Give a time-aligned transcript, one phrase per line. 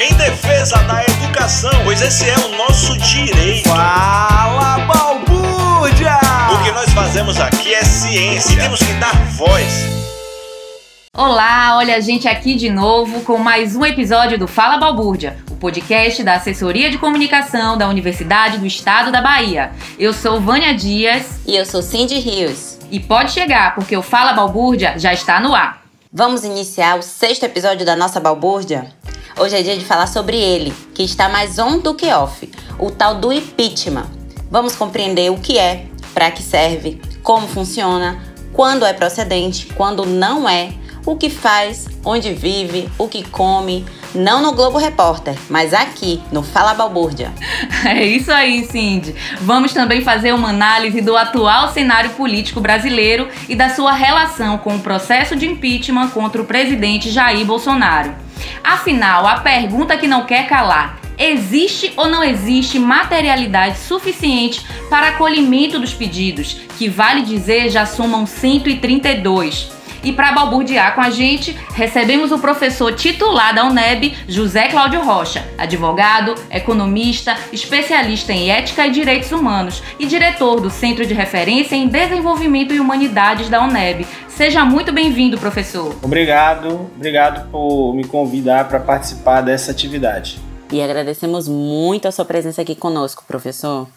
[0.00, 3.68] em defesa da educação, pois esse é o nosso direito.
[3.68, 6.18] Fala, balbúrdia!
[6.54, 9.90] O que nós fazemos aqui é ciência e temos que dar voz.
[11.14, 15.56] Olá, olha a gente aqui de novo com mais um episódio do Fala Balbúrdia, o
[15.56, 19.72] podcast da Assessoria de Comunicação da Universidade do Estado da Bahia.
[19.98, 21.40] Eu sou Vânia Dias.
[21.46, 22.78] E eu sou Cindy Rios.
[22.90, 25.80] E pode chegar, porque o Fala Balbúrdia já está no ar.
[26.12, 28.92] Vamos iniciar o sexto episódio da nossa balbúrdia?
[29.38, 32.50] Hoje é dia de falar sobre ele, que está mais on do que off,
[32.80, 34.10] o tal do impeachment.
[34.50, 38.20] Vamos compreender o que é, para que serve, como funciona,
[38.52, 40.72] quando é procedente, quando não é,
[41.06, 46.42] o que faz, onde vive, o que come, não no Globo Repórter, mas aqui no
[46.42, 47.32] Fala Balbúrdia.
[47.82, 49.14] É isso aí, Cindy.
[49.40, 54.76] Vamos também fazer uma análise do atual cenário político brasileiro e da sua relação com
[54.76, 58.14] o processo de impeachment contra o presidente Jair Bolsonaro.
[58.62, 65.78] Afinal, a pergunta que não quer calar: existe ou não existe materialidade suficiente para acolhimento
[65.78, 69.79] dos pedidos, que vale dizer já somam 132?
[70.02, 75.46] E para balbuciar com a gente, recebemos o professor titular da UNEB, José Cláudio Rocha,
[75.58, 81.88] advogado, economista, especialista em ética e direitos humanos e diretor do Centro de Referência em
[81.88, 84.06] Desenvolvimento e Humanidades da UNEB.
[84.28, 85.94] Seja muito bem-vindo, professor.
[86.02, 90.40] Obrigado, obrigado por me convidar para participar dessa atividade.
[90.72, 93.88] E agradecemos muito a sua presença aqui conosco, professor.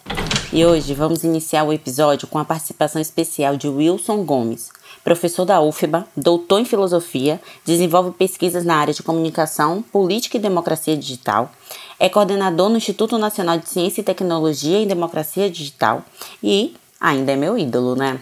[0.52, 4.70] E hoje vamos iniciar o episódio com a participação especial de Wilson Gomes,
[5.04, 10.96] professor da UFBA, doutor em filosofia, desenvolve pesquisas na área de comunicação, política e democracia
[10.96, 11.52] digital,
[12.00, 16.02] é coordenador no Instituto Nacional de Ciência e Tecnologia em Democracia Digital
[16.42, 18.18] e ainda é meu ídolo, né?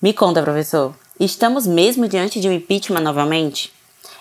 [0.00, 3.72] Me conta, professor, estamos mesmo diante de um impeachment novamente?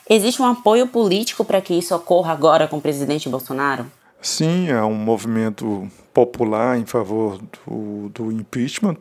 [0.08, 3.92] Existe um apoio político para que isso ocorra agora com o presidente Bolsonaro?
[4.22, 8.98] Sim, há um movimento popular em favor do, do impeachment.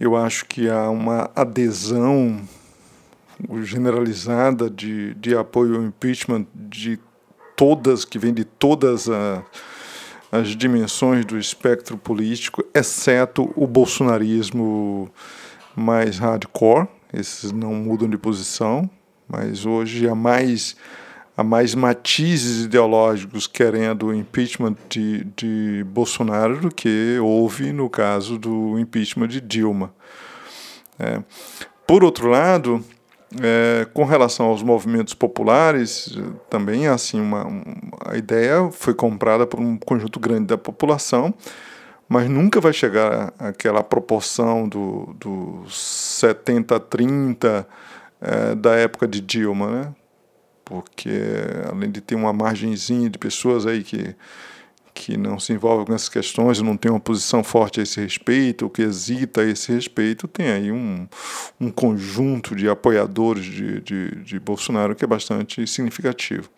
[0.00, 2.40] Eu acho que há uma adesão
[3.62, 6.98] generalizada de, de apoio ao impeachment de
[7.54, 9.44] todas, que vem de todas a,
[10.32, 15.10] as dimensões do espectro político, exceto o bolsonarismo
[15.76, 16.88] mais hardcore.
[17.12, 18.88] Esses não mudam de posição,
[19.28, 20.76] mas hoje há mais
[21.36, 28.38] há mais matizes ideológicos querendo o impeachment de, de Bolsonaro do que houve no caso
[28.38, 29.92] do impeachment de Dilma.
[30.98, 31.22] É.
[31.86, 32.84] Por outro lado,
[33.40, 36.18] é, com relação aos movimentos populares,
[36.48, 37.46] também assim uma,
[38.04, 41.32] a ideia foi comprada por um conjunto grande da população,
[42.08, 47.64] mas nunca vai chegar àquela proporção do, do 70-30
[48.20, 49.94] é, da época de Dilma, né?
[50.70, 51.10] Porque
[51.68, 54.14] além de ter uma margenzinha de pessoas aí que,
[54.94, 58.62] que não se envolvem com essas questões, não tem uma posição forte a esse respeito,
[58.62, 61.08] ou que hesita a esse respeito, tem aí um,
[61.60, 66.48] um conjunto de apoiadores de, de, de Bolsonaro que é bastante significativo.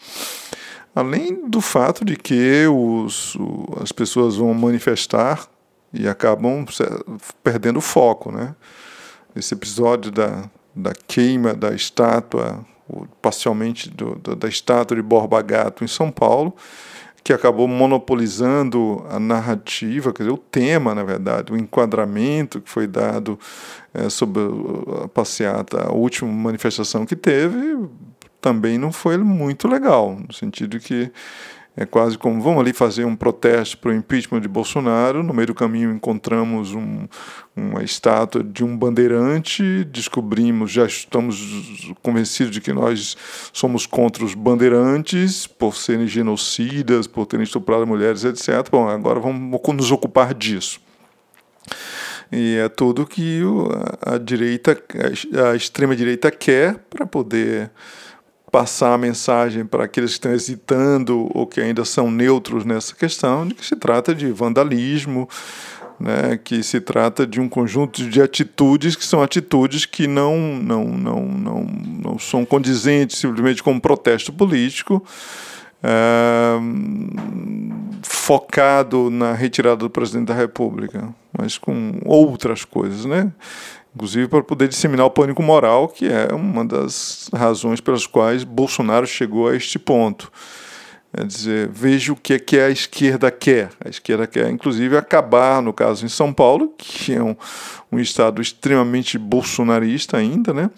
[0.94, 3.34] Além do fato de que os,
[3.80, 5.48] as pessoas vão manifestar
[5.90, 6.66] e acabam
[7.42, 8.30] perdendo o foco.
[8.30, 8.54] Né?
[9.34, 12.62] Esse episódio da, da queima da estátua
[13.20, 16.54] parcialmente do, do, da estátua de Borba Gato em São Paulo,
[17.25, 22.86] que acabou monopolizando a narrativa, quer dizer, o tema, na verdade, o enquadramento que foi
[22.86, 23.38] dado
[23.94, 24.42] é, sobre
[25.04, 27.88] a passeata, a última manifestação que teve,
[28.41, 31.12] também não foi muito legal, no sentido que
[31.75, 35.22] é quase como vamos ali fazer um protesto para o impeachment de Bolsonaro.
[35.22, 37.09] No meio do caminho encontramos um,
[37.56, 43.16] uma estátua de um bandeirante, descobrimos, já estamos convencidos de que nós
[43.53, 48.69] somos contra os bandeirantes por serem genocidas, por terem estuprado mulheres, etc.
[48.71, 50.78] Bom, agora vamos nos ocupar disso.
[52.31, 53.43] E é tudo que
[54.00, 54.83] a direita,
[55.50, 57.71] a extrema direita quer para poder
[58.52, 63.48] passar a mensagem para aqueles que estão hesitando ou que ainda são neutros nessa questão
[63.48, 65.27] de que se trata de vandalismo,
[65.98, 70.84] né, que se trata de um conjunto de atitudes que são atitudes que não, não,
[70.84, 71.65] não, não,
[72.04, 75.03] não são condizentes simplesmente com um protesto político,
[75.82, 76.59] é,
[78.03, 83.32] focado na retirada do presidente da República, mas com outras coisas, né?
[83.94, 89.06] Inclusive para poder disseminar o pânico moral, que é uma das razões pelas quais Bolsonaro
[89.06, 90.33] chegou a este ponto.
[91.15, 93.71] É dizer, veja o que, é que a esquerda quer.
[93.84, 97.36] A esquerda quer, inclusive, acabar, no caso em São Paulo, que é um,
[97.92, 100.71] um estado extremamente bolsonarista ainda, né?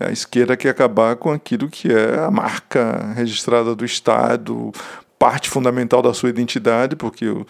[0.00, 4.72] A esquerda quer acabar com aquilo que é a marca registrada do Estado,
[5.24, 7.46] parte fundamental da sua identidade, porque o,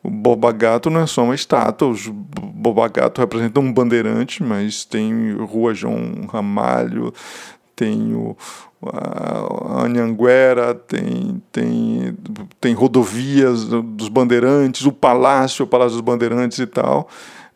[0.00, 5.74] o Bobagato não é só uma estátua, o Bobagato representa um bandeirante, mas tem Rua
[5.74, 7.12] João Ramalho,
[7.74, 8.36] tem o,
[8.80, 12.16] a Anhanguera, tem, tem,
[12.60, 17.08] tem rodovias dos bandeirantes, o palácio, o Palácio dos Bandeirantes e tal.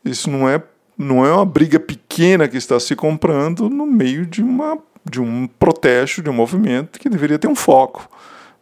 [0.04, 0.60] Isso não é,
[0.98, 4.76] não é uma briga pequena que está se comprando no meio de, uma,
[5.08, 8.08] de um protesto, de um movimento que deveria ter um foco,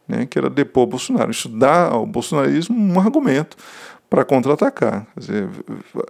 [0.09, 1.31] né, que era depor Bolsonaro.
[1.31, 3.57] Isso dá ao bolsonarismo um argumento
[4.09, 5.07] para contra-atacar,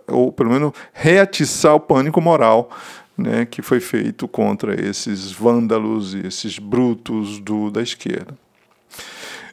[0.07, 2.71] ou pelo menos reatiçar o pânico moral
[3.17, 8.39] né, que foi feito contra esses vândalos e esses brutos do, da esquerda.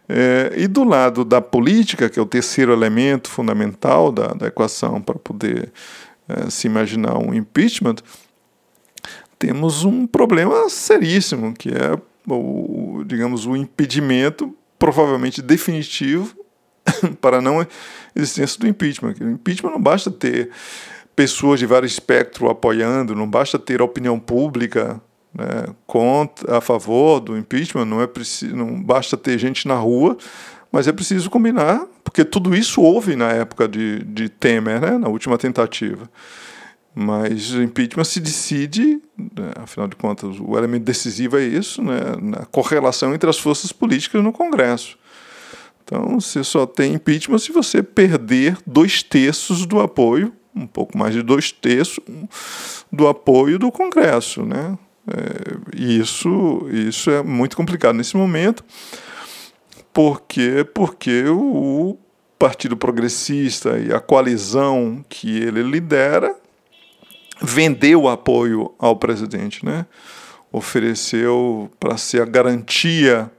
[0.08, 5.02] É, e do lado da política, que é o terceiro elemento fundamental da, da equação
[5.02, 5.74] para poder
[6.30, 7.96] é, se imaginar um impeachment,
[9.40, 16.36] temos um problema seríssimo, que é o, digamos, o impedimento provavelmente definitivo
[17.22, 17.66] para a não
[18.16, 19.16] existência do impeachment.
[19.22, 20.50] O impeachment não basta ter
[21.16, 25.02] pessoas de vários espectros apoiando, não basta ter opinião pública
[25.34, 30.18] né, contra, a favor do impeachment, não, é preciso, não basta ter gente na rua,
[30.72, 35.08] mas é preciso combinar, porque tudo isso houve na época de, de Temer, né, na
[35.08, 36.10] última tentativa.
[36.98, 42.46] Mas impeachment se decide, né, afinal de contas, o elemento decisivo é isso, né, na
[42.46, 44.98] correlação entre as forças políticas no Congresso.
[45.84, 51.14] Então, você só tem impeachment se você perder dois terços do apoio um pouco mais
[51.14, 52.00] de dois terços
[52.92, 54.44] do apoio do Congresso.
[54.44, 54.78] Né?
[55.08, 58.64] É, isso, isso é muito complicado nesse momento,
[59.94, 61.98] porque, porque o
[62.40, 66.36] Partido Progressista e a coalizão que ele lidera
[67.42, 69.86] vendeu apoio ao presidente, né?
[70.52, 73.30] ofereceu para ser a garantia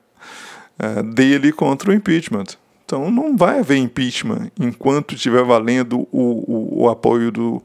[0.78, 2.44] é, dele contra o impeachment.
[2.84, 7.62] Então não vai haver impeachment enquanto estiver valendo o, o, o apoio do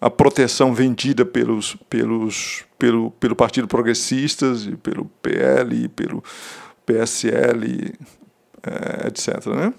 [0.00, 6.24] a proteção vendida pelos, pelos, pelo, pelo Partido Progressistas e pelo PL, e pelo
[6.86, 7.94] PSL,
[8.62, 9.46] é, etc.
[9.46, 9.74] Né?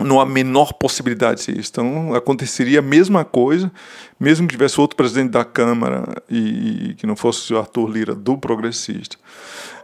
[0.00, 1.70] Não há menor possibilidade de ser isso.
[1.72, 3.70] Então, aconteceria a mesma coisa,
[4.18, 8.14] mesmo que tivesse outro presidente da Câmara e, e que não fosse o Arthur Lira
[8.14, 9.16] do Progressista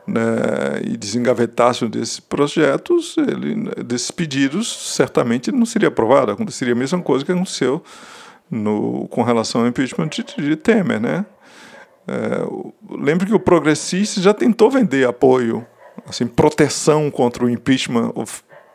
[0.07, 0.23] né,
[0.85, 6.33] e desengavetasse um desses projetos, ele, desses pedidos, certamente não seria aprovado.
[6.33, 7.83] Aconteceria a mesma coisa que aconteceu
[8.51, 11.01] no, com relação ao impeachment de, de Temer.
[11.01, 11.25] Né?
[12.07, 15.67] É, lembre que o progressista já tentou vender apoio,
[16.07, 18.13] assim, proteção contra o impeachment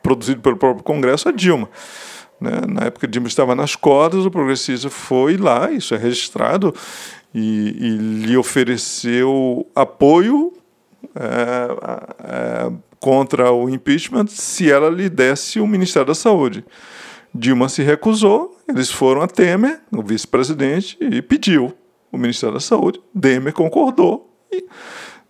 [0.09, 1.69] produzido pelo próprio Congresso a Dilma.
[2.41, 2.61] Né?
[2.67, 6.73] Na época Dilma estava nas cordas, o progressista foi lá, isso é registrado,
[7.33, 10.51] e, e lhe ofereceu apoio
[11.15, 11.67] é,
[12.23, 16.65] é, contra o impeachment se ela lhe desse o Ministério da Saúde.
[17.33, 21.71] Dilma se recusou, eles foram a Temer, o vice-presidente, e pediu
[22.11, 22.99] o Ministério da Saúde.
[23.19, 24.65] Temer concordou e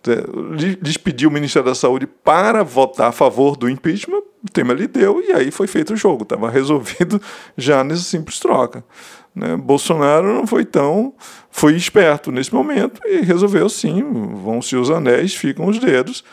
[0.08, 4.22] é, lhes pediu o Ministério da Saúde para votar a favor do impeachment.
[4.42, 6.22] O Temer lhe deu e aí foi feito o jogo.
[6.22, 7.20] Estava resolvido
[7.56, 8.84] já nessa simples troca.
[9.34, 9.56] Né?
[9.56, 11.12] Bolsonaro não foi tão.
[11.50, 14.02] foi esperto nesse momento e resolveu sim,
[14.42, 16.24] vão-se os anéis, ficam os dedos.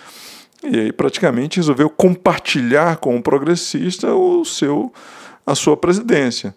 [0.63, 4.91] E aí praticamente resolveu compartilhar com o progressista o seu,
[5.45, 6.55] a sua presidência.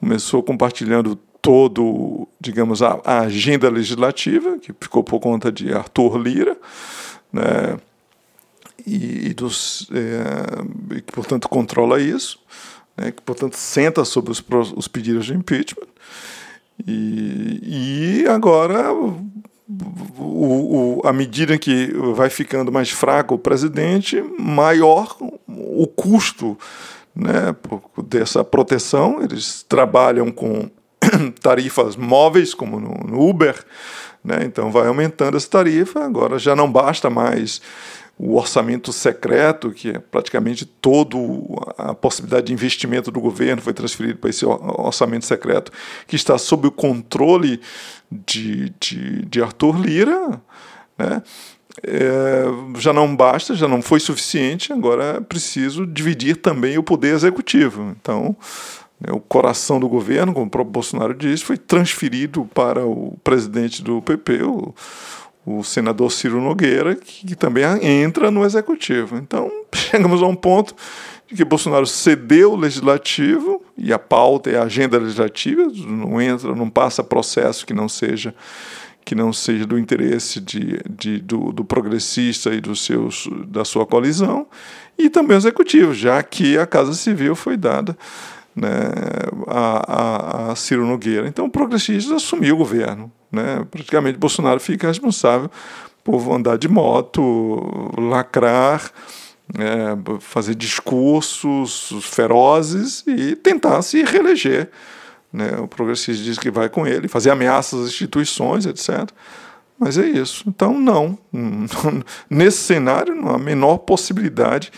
[0.00, 6.56] Começou compartilhando todo, digamos, a, a agenda legislativa, que ficou por conta de Arthur Lira,
[7.32, 7.78] né?
[8.84, 12.38] E, e dos, é, que, portanto, controla isso
[12.96, 14.42] né, que, portanto, senta sobre os,
[14.74, 15.86] os pedidos de impeachment.
[16.86, 19.20] E, e agora, o,
[20.18, 25.16] o, à medida que vai ficando mais fraco o presidente, maior
[25.46, 26.56] o custo
[27.14, 27.54] né,
[28.04, 29.22] dessa proteção.
[29.22, 30.70] Eles trabalham com
[31.40, 33.56] tarifas móveis, como no, no Uber,
[34.22, 36.04] né, então vai aumentando essa tarifa.
[36.04, 37.60] Agora já não basta mais
[38.18, 41.16] o orçamento secreto, que é praticamente toda
[41.76, 45.70] a possibilidade de investimento do governo foi transferido para esse orçamento secreto,
[46.06, 47.60] que está sob o controle
[48.10, 50.40] de, de, de Arthur Lira,
[50.98, 51.22] né?
[51.82, 52.44] É,
[52.78, 57.94] já não basta, já não foi suficiente, agora é preciso dividir também o poder executivo.
[58.00, 58.34] Então,
[58.98, 63.82] né, o coração do governo, como o próprio Bolsonaro disse, foi transferido para o presidente
[63.82, 64.74] do PP, o,
[65.46, 69.16] o senador Ciro Nogueira, que, que também entra no executivo.
[69.16, 70.74] Então, chegamos a um ponto
[71.28, 76.54] de que Bolsonaro cedeu o legislativo e a pauta é a agenda legislativa, não entra,
[76.54, 78.34] não passa processo que não seja
[79.04, 83.86] que não seja do interesse de, de, do, do progressista e dos seus, da sua
[83.86, 84.48] coalizão,
[84.98, 87.96] e também o executivo, já que a Casa Civil foi dada
[88.52, 88.68] né,
[89.46, 91.28] a, a, a Ciro Nogueira.
[91.28, 93.12] Então o progressista assumiu o governo.
[93.30, 93.66] Né?
[93.70, 95.50] Praticamente Bolsonaro fica responsável
[96.02, 98.90] por andar de moto, lacrar,
[99.58, 104.70] é, fazer discursos ferozes e tentar se reeleger.
[105.32, 105.56] Né?
[105.58, 109.10] O progressista diz que vai com ele, fazer ameaças às instituições, etc.
[109.78, 110.44] Mas é isso.
[110.46, 111.18] Então, não.
[112.30, 114.72] Nesse cenário, não há a menor possibilidade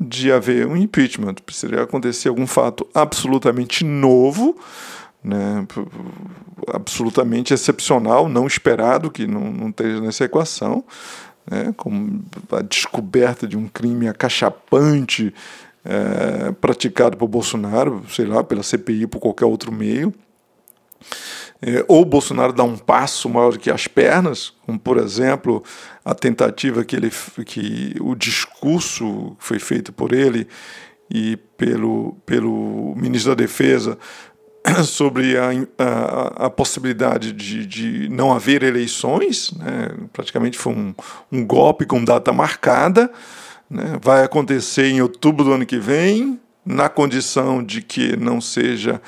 [0.00, 1.34] de haver um impeachment.
[1.44, 4.56] Precisaria acontecer algum fato absolutamente novo,
[5.22, 5.66] né,
[6.72, 10.84] absolutamente excepcional, não esperado, que não, não esteja nessa equação,
[11.50, 15.34] né, como a descoberta de um crime acachapante
[15.84, 20.12] é, praticado por Bolsonaro, sei lá, pela CPI, por qualquer outro meio.
[21.60, 25.62] É, ou Bolsonaro dá um passo maior que as pernas, como por exemplo
[26.04, 27.10] a tentativa que ele
[27.44, 30.46] que o discurso foi feito por ele
[31.10, 33.98] e pelo pelo ministro da Defesa
[34.84, 39.90] sobre a, a, a possibilidade de, de não haver eleições, né?
[40.12, 40.94] praticamente foi um,
[41.30, 43.10] um golpe com data marcada,
[43.70, 43.98] né?
[44.02, 49.00] vai acontecer em outubro do ano que vem, na condição de que não seja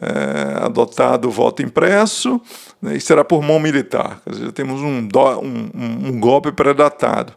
[0.00, 2.40] é, adotado o voto impresso
[2.80, 4.20] né, e será por mão militar.
[4.24, 7.32] Quer dizer, temos um, do, um, um, golpe pré-datado.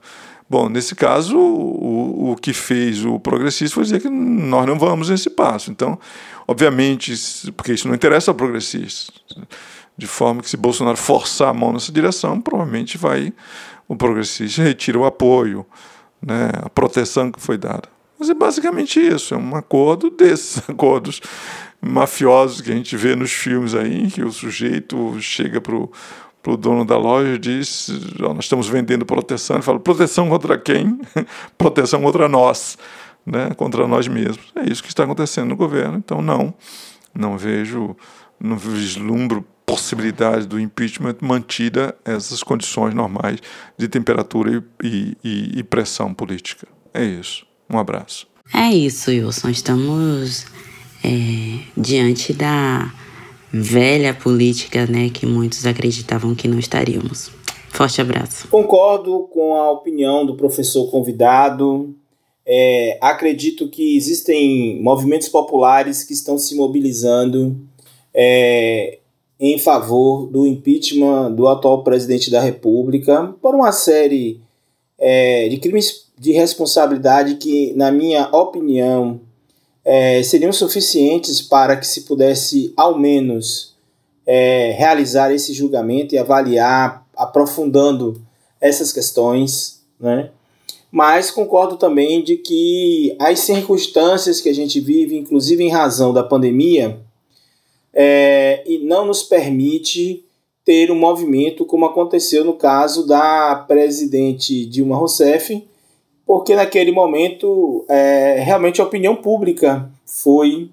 [0.50, 5.10] Bom, nesse caso, o, o que fez o progressista foi dizer que nós não vamos
[5.10, 5.70] nesse passo.
[5.70, 6.00] Então,
[6.48, 7.13] obviamente,
[7.51, 9.12] porque isso não interessa ao progressista,
[9.98, 13.34] de forma que se Bolsonaro forçar a mão nessa direção, provavelmente vai
[13.88, 15.66] o progressista retira o apoio,
[16.22, 17.89] né, a proteção que foi dada.
[18.20, 21.22] Mas é basicamente isso, é um acordo desses acordos
[21.80, 26.26] mafiosos que a gente vê nos filmes aí, que o sujeito chega pro o
[26.58, 27.89] dono da loja e diz:
[28.20, 29.58] oh, Nós estamos vendendo proteção.
[29.58, 31.00] Ele fala: Proteção contra quem?
[31.58, 32.77] proteção contra nós,
[33.25, 33.51] né?
[33.56, 34.46] contra nós mesmos.
[34.56, 35.98] É isso que está acontecendo no governo.
[35.98, 36.53] Então, não,
[37.13, 37.96] não vejo,
[38.39, 43.39] não vislumbro possibilidade do impeachment mantida essas condições normais
[43.77, 46.65] de temperatura e, e, e pressão política.
[46.94, 47.46] É isso.
[47.70, 48.25] Um abraço.
[48.53, 49.50] É isso, Wilson.
[49.50, 50.46] Estamos
[51.03, 52.89] é, diante da
[53.62, 57.32] velha política, né, que muitos acreditavam que não estaríamos.
[57.70, 58.48] Forte abraço.
[58.48, 61.94] Concordo com a opinião do professor convidado.
[62.46, 67.58] É, acredito que existem movimentos populares que estão se mobilizando
[68.14, 69.00] é,
[69.40, 74.42] em favor do impeachment do atual presidente da República por uma série
[74.98, 79.22] é, de crimes de responsabilidade que, na minha opinião,
[79.89, 83.74] é, seriam suficientes para que se pudesse, ao menos,
[84.25, 88.22] é, realizar esse julgamento e avaliar, aprofundando
[88.60, 90.29] essas questões, né?
[90.91, 96.24] Mas concordo também de que as circunstâncias que a gente vive, inclusive em razão da
[96.24, 97.00] pandemia,
[97.94, 100.25] é, e não nos permite
[100.65, 105.65] ter um movimento como aconteceu no caso da presidente Dilma Rousseff,
[106.27, 110.69] porque naquele momento é, realmente a opinião pública foi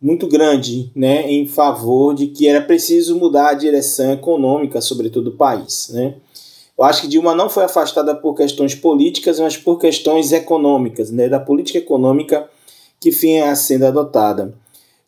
[0.00, 5.36] muito grande né, em favor de que era preciso mudar a direção econômica, sobretudo do
[5.36, 5.90] país.
[5.92, 6.14] Né?
[6.78, 11.28] Eu acho que Dilma não foi afastada por questões políticas, mas por questões econômicas, né,
[11.28, 12.48] da política econômica
[13.00, 14.54] que vinha sendo adotada.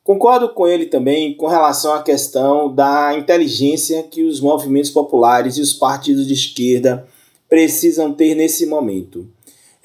[0.03, 5.61] Concordo com ele também com relação à questão da inteligência que os movimentos populares e
[5.61, 7.07] os partidos de esquerda
[7.49, 9.36] precisam ter nesse momento.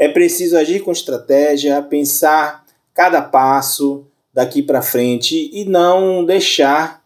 [0.01, 4.03] É preciso agir com estratégia, pensar cada passo
[4.33, 7.03] daqui para frente e não deixar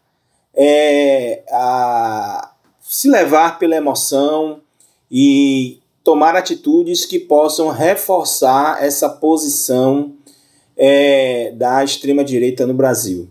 [0.54, 4.62] é, a, se levar pela emoção
[5.10, 10.14] e tomar atitudes que possam reforçar essa posição
[10.74, 13.28] é, da extrema-direita no Brasil.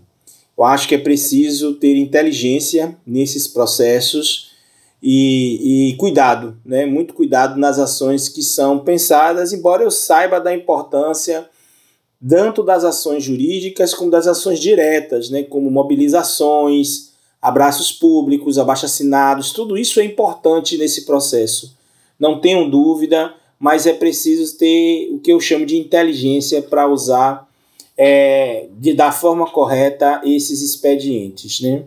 [0.56, 4.55] Eu acho que é preciso ter inteligência nesses processos
[5.02, 6.86] e, e, cuidado, né?
[6.86, 11.48] muito cuidado nas ações que são pensadas, embora eu saiba da importância
[12.28, 15.44] tanto das ações jurídicas como das ações diretas, né?
[15.44, 17.12] como mobilizações,
[17.42, 21.76] abraços públicos, abaixo-assinados, tudo isso é importante nesse processo.
[22.20, 27.48] Não tenham dúvida, mas é preciso ter o que eu chamo de inteligência para usar
[27.98, 31.62] é, de, da forma correta esses expedientes.
[31.62, 31.84] Né?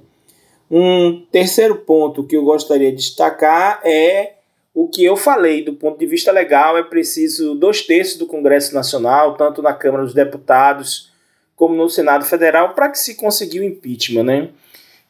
[0.70, 4.34] Um terceiro ponto que eu gostaria de destacar é
[4.74, 6.76] o que eu falei do ponto de vista legal.
[6.76, 11.10] É preciso dois terços do Congresso Nacional, tanto na Câmara dos Deputados
[11.56, 14.22] como no Senado Federal, para que se consiga o impeachment.
[14.22, 14.48] Né?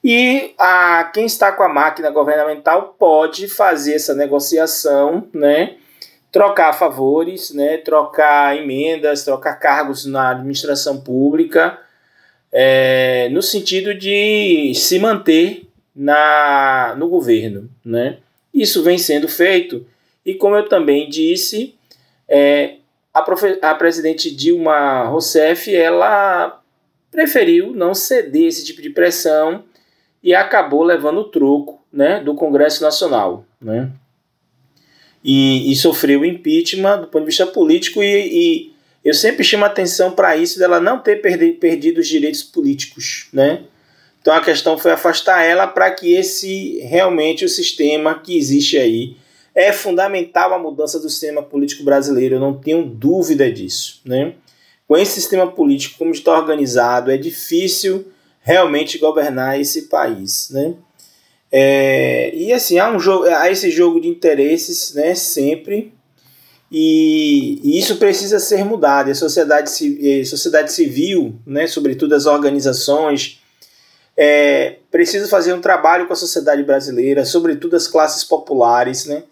[0.02, 5.76] E a, quem está com a máquina governamental pode fazer essa negociação, né?
[6.32, 7.76] trocar favores, né?
[7.76, 11.78] trocar emendas, trocar cargos na administração pública,
[12.52, 17.68] é, no sentido de se manter na, no governo.
[17.84, 18.18] Né?
[18.52, 19.86] Isso vem sendo feito,
[20.24, 21.74] e como eu também disse,
[22.28, 22.76] é,
[23.12, 23.24] a,
[23.62, 26.62] a presidente Dilma Rousseff ela
[27.10, 29.64] preferiu não ceder esse tipo de pressão
[30.22, 33.44] e acabou levando o troco né, do Congresso Nacional.
[33.60, 33.90] Né?
[35.24, 38.72] E, e sofreu impeachment do ponto de vista político, e, e
[39.04, 43.28] eu sempre chamo atenção para isso dela não ter perdi, perdido os direitos políticos.
[43.32, 43.64] Né?
[44.20, 49.16] Então a questão foi afastar ela para que esse realmente o sistema que existe aí
[49.54, 54.00] é fundamental a mudança do sistema político brasileiro, eu não tenho dúvida disso.
[54.04, 54.34] Né?
[54.86, 58.06] Com esse sistema político como está organizado, é difícil
[58.40, 60.50] realmente governar esse país.
[60.50, 60.74] Né?
[61.50, 65.92] É, e assim, há, um jogo, há esse jogo de interesses né, sempre,
[66.70, 69.10] e, isso precisa ser mudado.
[69.10, 69.70] A sociedade,
[70.24, 73.40] sociedade civil, né, sobretudo as organizações,
[74.16, 79.22] é, precisa fazer um trabalho com a sociedade brasileira, sobretudo as classes populares, né,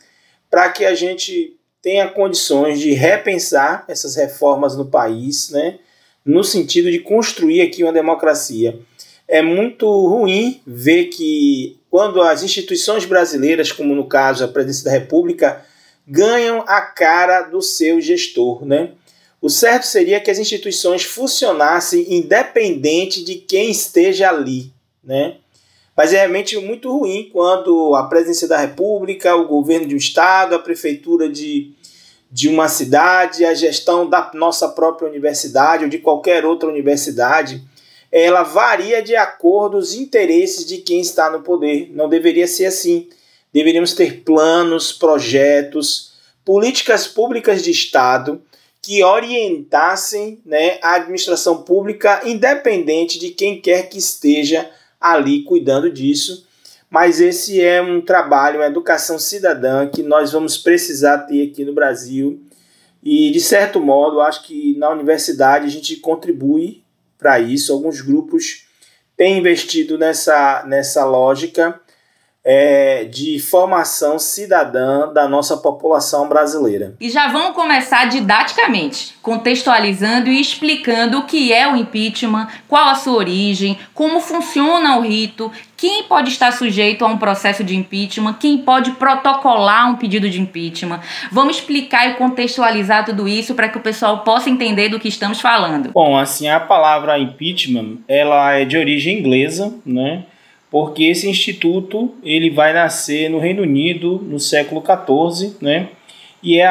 [0.51, 5.79] para que a gente tenha condições de repensar essas reformas no país, né,
[6.25, 8.79] no sentido de construir aqui uma democracia.
[9.29, 14.91] É muito ruim ver que quando as instituições brasileiras, como no caso a Presidência da
[14.91, 15.65] República,
[16.07, 18.93] ganham a cara do seu gestor, né?
[19.41, 24.73] O certo seria que as instituições funcionassem independente de quem esteja ali,
[25.05, 25.37] né?
[25.97, 30.55] Mas é realmente muito ruim quando a presidência da República, o governo de um estado,
[30.55, 31.73] a prefeitura de,
[32.31, 37.63] de uma cidade, a gestão da nossa própria universidade ou de qualquer outra universidade,
[38.13, 41.91] ela varia de acordo com os interesses de quem está no poder.
[41.93, 43.09] Não deveria ser assim.
[43.53, 46.13] Deveríamos ter planos, projetos,
[46.45, 48.43] políticas públicas de Estado
[48.81, 56.47] que orientassem né, a administração pública, independente de quem quer que esteja ali cuidando disso.
[56.89, 61.75] Mas esse é um trabalho, uma educação cidadã que nós vamos precisar ter aqui no
[61.75, 62.41] Brasil.
[63.03, 66.85] E, de certo modo, acho que na universidade a gente contribui
[67.19, 67.73] para isso.
[67.73, 68.67] Alguns grupos
[69.17, 71.81] têm investido nessa, nessa lógica
[72.49, 76.95] é, de formação cidadã da nossa população brasileira.
[77.01, 82.95] E já vamos começar didaticamente, contextualizando e explicando o que é o impeachment, qual a
[82.95, 88.35] sua origem, como funciona o rito, quem pode estar sujeito a um processo de impeachment,
[88.35, 91.01] quem pode protocolar um pedido de impeachment.
[91.33, 95.41] Vamos explicar e contextualizar tudo isso para que o pessoal possa entender do que estamos
[95.41, 95.91] falando.
[95.91, 100.25] Bom, assim, a palavra impeachment, ela é de origem inglesa, né?
[100.71, 105.89] Porque esse instituto ele vai nascer no Reino Unido no século XIV, né?
[106.43, 106.71] E é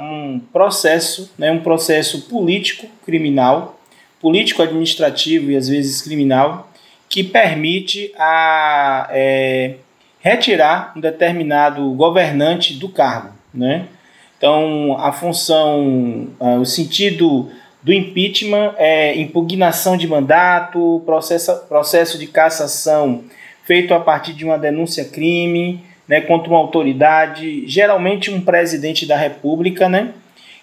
[0.00, 3.78] um processo, né, um processo político criminal,
[4.20, 6.70] político administrativo e às vezes criminal,
[7.08, 9.74] que permite a é,
[10.20, 13.86] retirar um determinado governante do cargo, né?
[14.38, 16.28] Então a função,
[16.60, 17.50] o sentido
[17.82, 23.24] do impeachment é impugnação de mandato, processo, processo de cassação
[23.64, 29.16] feito a partir de uma denúncia crime né, contra uma autoridade, geralmente um presidente da
[29.16, 30.12] república, né?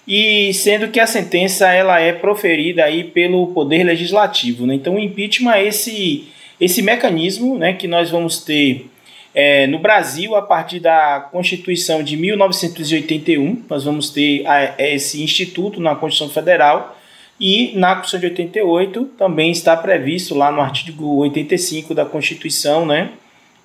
[0.07, 4.75] E sendo que a sentença ela é proferida aí pelo poder legislativo, né?
[4.75, 6.27] Então o impeachment é esse
[6.59, 8.89] esse mecanismo, né, que nós vamos ter
[9.33, 15.79] é, no Brasil a partir da Constituição de 1981, nós vamos ter a, esse instituto
[15.79, 16.98] na Constituição Federal
[17.39, 23.11] e na Constituição de 88 também está previsto lá no artigo 85 da Constituição, né?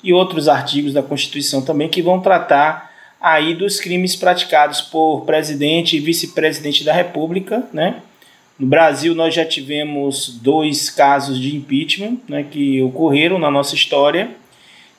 [0.02, 5.96] E outros artigos da Constituição também que vão tratar aí dos crimes praticados por presidente
[5.96, 7.96] e vice-presidente da República, né?
[8.56, 14.30] No Brasil nós já tivemos dois casos de impeachment, né, que ocorreram na nossa história.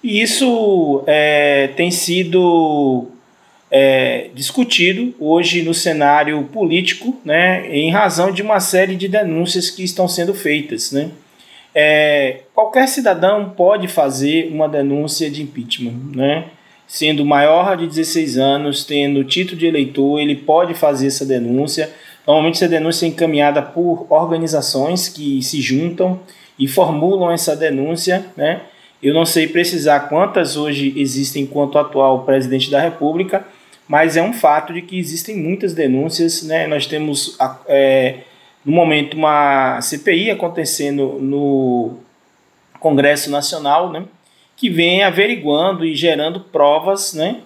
[0.04, 3.08] E isso é, tem sido
[3.70, 9.84] é, discutido hoje no cenário político, né, em razão de uma série de denúncias que
[9.84, 10.92] estão sendo feitas.
[10.92, 11.10] Né.
[11.74, 16.46] É, qualquer cidadão pode fazer uma denúncia de impeachment, né,
[16.88, 21.90] sendo maior de 16 anos, tendo título de eleitor, ele pode fazer essa denúncia.
[22.26, 26.20] Normalmente essa denúncia é encaminhada por organizações que se juntam
[26.58, 28.62] e formulam essa denúncia, né?
[29.04, 33.46] Eu não sei precisar quantas hoje existem enquanto atual presidente da República,
[33.88, 36.44] mas é um fato de que existem muitas denúncias.
[36.44, 36.68] Né?
[36.68, 38.20] Nós temos, é,
[38.64, 41.98] no momento, uma CPI acontecendo no
[42.80, 44.04] Congresso Nacional, né,
[44.56, 47.38] que vem averiguando e gerando provas, né,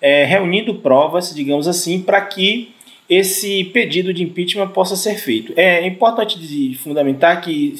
[0.00, 2.72] é, reunindo provas, digamos assim, para que
[3.08, 5.52] esse pedido de impeachment possa ser feito.
[5.56, 7.74] É importante fundamentar que,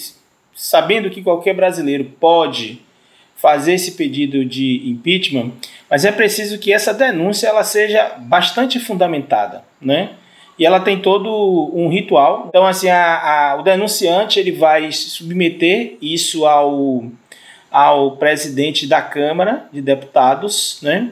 [0.55, 2.81] sabendo que qualquer brasileiro pode
[3.37, 5.53] fazer esse pedido de impeachment,
[5.90, 10.11] mas é preciso que essa denúncia ela seja bastante fundamentada, né?
[10.59, 12.47] E ela tem todo um ritual.
[12.49, 17.05] Então, assim, a, a, o denunciante ele vai submeter isso ao,
[17.70, 21.11] ao presidente da Câmara de Deputados, né?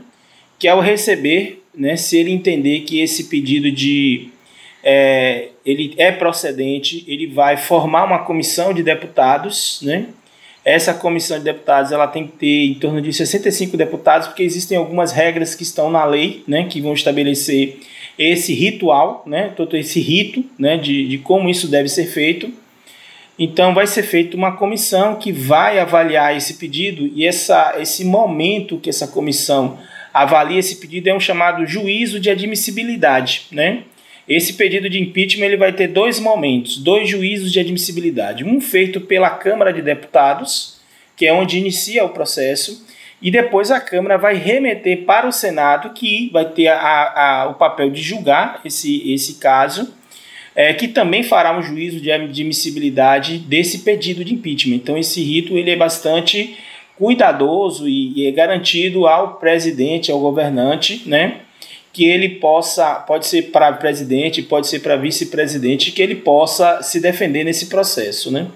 [0.58, 4.30] Que ao receber, né, se ele entender que esse pedido de
[4.82, 10.06] é, ele é procedente, ele vai formar uma comissão de deputados, né?
[10.64, 14.78] Essa comissão de deputados ela tem que ter em torno de 65 deputados, porque existem
[14.78, 17.80] algumas regras que estão na lei, né, que vão estabelecer
[18.16, 22.52] esse ritual, né, todo esse rito, né, de, de como isso deve ser feito.
[23.38, 28.78] Então vai ser feita uma comissão que vai avaliar esse pedido e essa, esse momento
[28.78, 29.78] que essa comissão
[30.14, 33.84] avalia esse pedido é um chamado juízo de admissibilidade, né?
[34.28, 38.44] Esse pedido de impeachment ele vai ter dois momentos, dois juízos de admissibilidade.
[38.44, 40.80] Um feito pela Câmara de Deputados,
[41.16, 42.86] que é onde inicia o processo,
[43.20, 47.54] e depois a Câmara vai remeter para o Senado, que vai ter a, a, o
[47.54, 49.92] papel de julgar esse, esse caso,
[50.54, 54.76] é, que também fará um juízo de admissibilidade desse pedido de impeachment.
[54.76, 56.56] Então esse rito ele é bastante
[56.96, 61.40] cuidadoso e, e é garantido ao presidente, ao governante, né?
[61.92, 67.00] Que ele possa, pode ser para presidente, pode ser para vice-presidente, que ele possa se
[67.00, 68.48] defender nesse processo, né?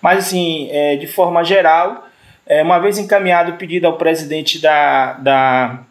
[0.00, 2.06] Mas assim, é, de forma geral,
[2.46, 5.82] é, uma vez encaminhado o pedido ao presidente da, da,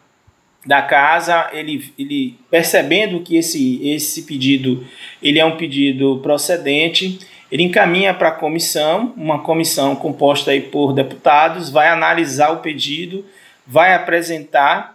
[0.64, 4.86] da casa, ele, ele percebendo que esse, esse pedido
[5.22, 7.18] ele é um pedido procedente,
[7.50, 13.24] ele encaminha para a comissão, uma comissão composta aí por deputados, vai analisar o pedido,
[13.66, 14.93] vai apresentar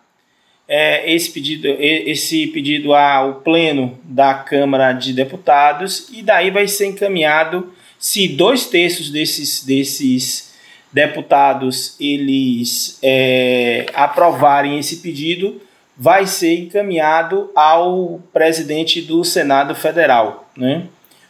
[0.71, 6.85] é, esse, pedido, esse pedido ao Pleno da Câmara de Deputados e daí vai ser
[6.85, 10.53] encaminhado, se dois terços desses, desses
[10.93, 15.59] deputados eles é, aprovarem esse pedido,
[15.97, 20.51] vai ser encaminhado ao presidente do Senado Federal.
[20.55, 20.83] Né?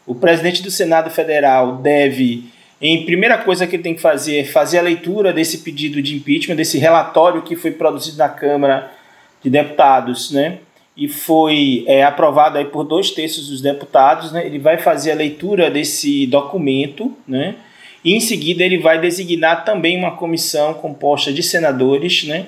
[0.06, 2.44] O presidente do Senado Federal deve,
[2.82, 6.14] em primeira coisa que ele tem que fazer, é fazer a leitura desse pedido de
[6.14, 8.99] impeachment, desse relatório que foi produzido na Câmara
[9.44, 10.60] de deputados, né?
[10.96, 14.46] E foi é, aprovado aí por dois terços dos deputados, né?
[14.46, 17.56] Ele vai fazer a leitura desse documento, né?
[18.04, 22.48] E em seguida ele vai designar também uma comissão composta de senadores, né?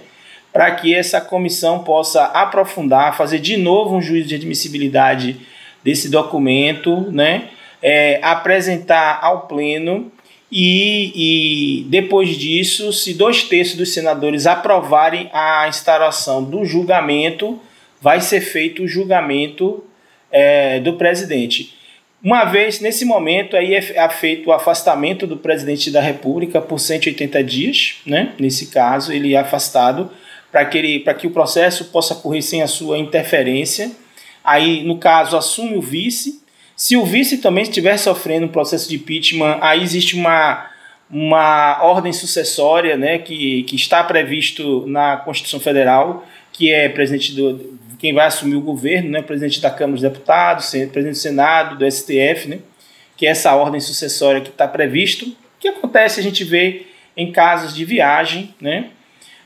[0.52, 5.38] Para que essa comissão possa aprofundar, fazer de novo um juízo de admissibilidade
[5.84, 7.50] desse documento, né?
[7.82, 10.12] É, apresentar ao pleno
[10.52, 17.60] e, e, depois disso, se dois terços dos senadores aprovarem a instauração do julgamento,
[18.02, 19.84] vai ser feito o julgamento
[20.30, 21.74] é, do presidente.
[22.24, 27.44] Uma vez, nesse momento, aí é feito o afastamento do presidente da República por 180
[27.44, 28.34] dias, né?
[28.38, 30.12] nesse caso, ele é afastado
[30.52, 33.90] para que, ele, que o processo possa correr sem a sua interferência.
[34.44, 36.41] Aí, no caso, assume o vice,
[36.82, 40.68] se o vice também estiver sofrendo um processo de impeachment, aí existe uma,
[41.12, 47.78] uma ordem sucessória né, que, que está previsto na Constituição Federal, que é presidente do,
[48.00, 51.86] quem vai assumir o governo, né, presidente da Câmara dos Deputados, presidente do Senado, do
[51.86, 52.58] STF, né,
[53.16, 57.76] que é essa ordem sucessória que está previsto, que acontece, a gente vê em casos
[57.76, 58.88] de viagem, né,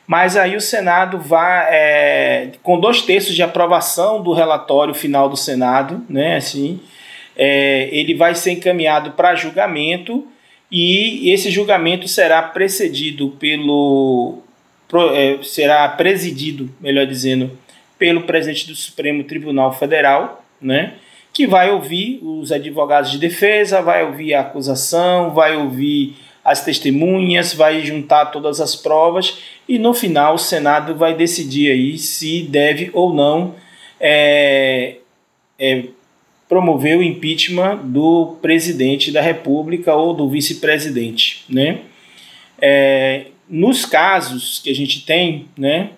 [0.08, 5.36] mas aí o Senado vai, é, com dois terços de aprovação do relatório final do
[5.36, 6.80] Senado, né, assim,
[7.36, 10.28] é, ele vai ser encaminhado para julgamento
[10.72, 14.40] e esse julgamento será precedido pelo
[15.14, 17.58] é, será presidido, melhor dizendo,
[17.98, 20.94] pelo presidente do Supremo Tribunal Federal, né?
[21.34, 27.54] Que vai ouvir os advogados de defesa, vai ouvir a acusação, vai ouvir as testemunhas,
[27.54, 32.92] vai juntar todas as provas e no final o Senado vai decidir aí se deve
[32.94, 33.56] ou não
[34.00, 34.98] é,
[35.58, 35.86] é,
[36.48, 41.80] promover o impeachment do presidente da República ou do vice-presidente, né?
[42.62, 45.90] É, nos casos que a gente tem, né,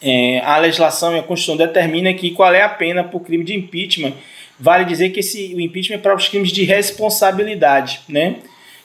[0.00, 3.54] é, a legislação e a Constituição determina que qual é a pena por crime de
[3.54, 4.12] impeachment.
[4.58, 8.36] Vale dizer que esse, o impeachment é para os crimes de responsabilidade, né?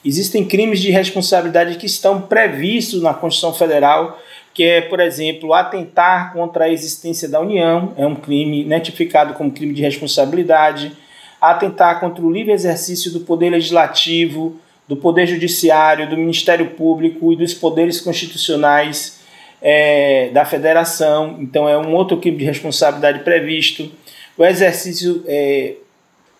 [0.04, 4.20] Existem crimes de responsabilidade que estão previstos na Constituição Federal
[4.54, 9.52] que é, por exemplo, atentar contra a existência da União, é um crime notificado como
[9.52, 10.92] crime de responsabilidade,
[11.40, 14.60] atentar contra o livre exercício do poder legislativo,
[14.90, 19.20] do Poder Judiciário, do Ministério Público e dos poderes constitucionais
[19.62, 21.38] é, da Federação.
[21.40, 23.92] Então, é um outro crime de responsabilidade previsto.
[24.36, 25.76] O exercício, é,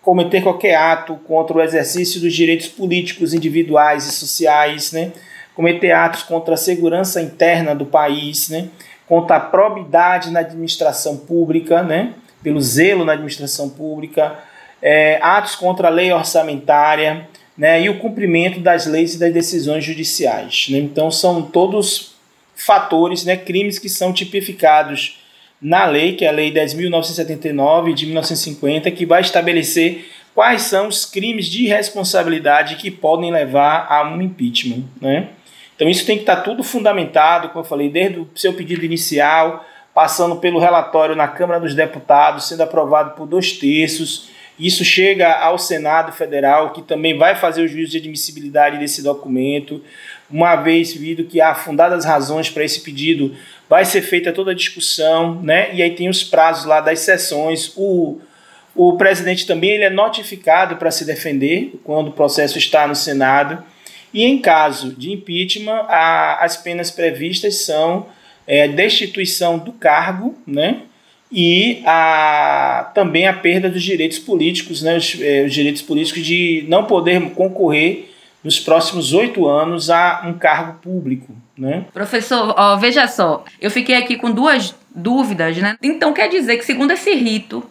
[0.02, 5.12] cometer qualquer ato contra o exercício dos direitos políticos individuais e sociais, né?
[5.60, 8.70] Cometer atos contra a segurança interna do país, né?
[9.06, 12.14] contra a probidade na administração pública, né?
[12.42, 14.40] pelo zelo na administração pública,
[14.82, 17.82] é, atos contra a lei orçamentária né?
[17.82, 20.68] e o cumprimento das leis e das decisões judiciais.
[20.70, 20.78] Né?
[20.78, 22.16] Então, são todos
[22.56, 23.36] fatores, né?
[23.36, 25.20] crimes que são tipificados
[25.62, 31.04] na lei, que é a Lei 10.979 de 1950, que vai estabelecer quais são os
[31.04, 34.86] crimes de responsabilidade que podem levar a um impeachment.
[35.02, 35.28] Né?
[35.80, 39.66] Então isso tem que estar tudo fundamentado, como eu falei, desde o seu pedido inicial,
[39.94, 44.30] passando pelo relatório na Câmara dos Deputados, sendo aprovado por dois terços.
[44.60, 49.82] Isso chega ao Senado Federal, que também vai fazer o juízo de admissibilidade desse documento.
[50.30, 53.34] Uma vez vindo que há fundadas razões para esse pedido,
[53.70, 55.74] vai ser feita toda a discussão, né?
[55.74, 57.72] E aí tem os prazos lá das sessões.
[57.78, 58.20] O,
[58.76, 63.64] o presidente também ele é notificado para se defender quando o processo está no Senado.
[64.14, 68.08] E em caso de impeachment, a, as penas previstas são
[68.48, 70.82] é, destituição do cargo, né?
[71.32, 74.98] E a, também a perda dos direitos políticos, né?
[74.98, 78.10] Os, é, os direitos políticos de não poder concorrer
[78.44, 81.36] nos próximos oito anos a um cargo público.
[81.58, 81.86] Né?
[81.94, 85.76] Professor, ó, veja só, eu fiquei aqui com duas dúvidas, né?
[85.84, 87.64] Então quer dizer que, segundo esse rito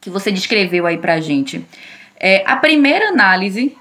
[0.00, 1.64] que você descreveu aí pra gente,
[2.18, 3.76] é, a primeira análise,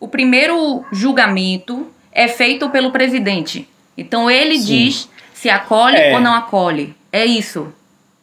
[0.00, 3.68] o primeiro julgamento é feito pelo presidente.
[3.96, 4.66] Então ele Sim.
[4.66, 6.14] diz se acolhe é.
[6.14, 6.94] ou não acolhe.
[7.12, 7.72] É isso.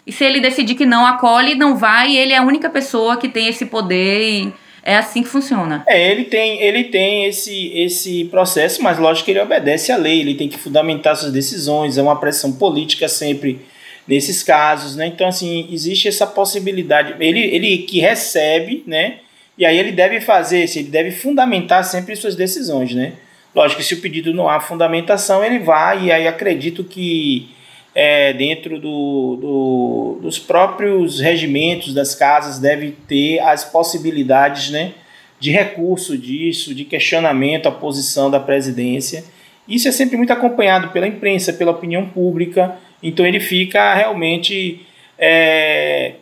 [0.05, 3.27] E se ele decidir que não acolhe, não vai, ele é a única pessoa que
[3.27, 5.83] tem esse poder e é assim que funciona.
[5.85, 10.21] É, ele tem, ele tem esse, esse processo, mas lógico que ele obedece à lei,
[10.21, 13.59] ele tem que fundamentar suas decisões, é uma pressão política sempre
[14.07, 15.07] nesses casos, né?
[15.07, 17.15] Então, assim, existe essa possibilidade.
[17.19, 19.17] Ele, ele que recebe, né?
[19.57, 23.13] E aí ele deve fazer, ele deve fundamentar sempre suas decisões, né?
[23.55, 27.49] Lógico que se o pedido não há fundamentação, ele vai, e aí acredito que
[27.95, 34.93] é, dentro do, do, dos próprios regimentos das casas deve ter as possibilidades né,
[35.39, 39.23] de recurso disso, de questionamento à posição da presidência.
[39.67, 44.85] Isso é sempre muito acompanhado pela imprensa, pela opinião pública, então ele fica realmente
[45.17, 46.13] é,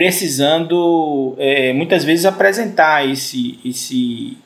[0.00, 4.38] precisando é, muitas vezes apresentar esse, esse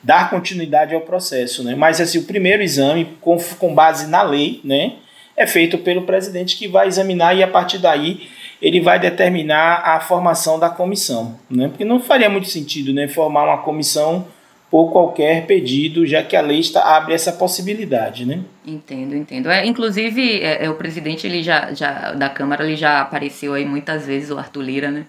[0.00, 1.74] dar continuidade ao processo, né?
[1.74, 4.92] Mas assim, o primeiro exame com, com base na lei, né?
[5.36, 8.28] é feito pelo presidente que vai examinar e a partir daí
[8.62, 11.66] ele vai determinar a formação da comissão, né?
[11.66, 14.28] Porque não faria muito sentido, né, formar uma comissão
[14.70, 18.40] por qualquer pedido, já que a lei está, abre essa possibilidade, né?
[18.64, 19.50] Entendo, entendo.
[19.50, 23.64] É, inclusive, é, é, o presidente ele já, já, da Câmara ele já apareceu aí
[23.64, 25.06] muitas vezes, o Arthur Lira, né?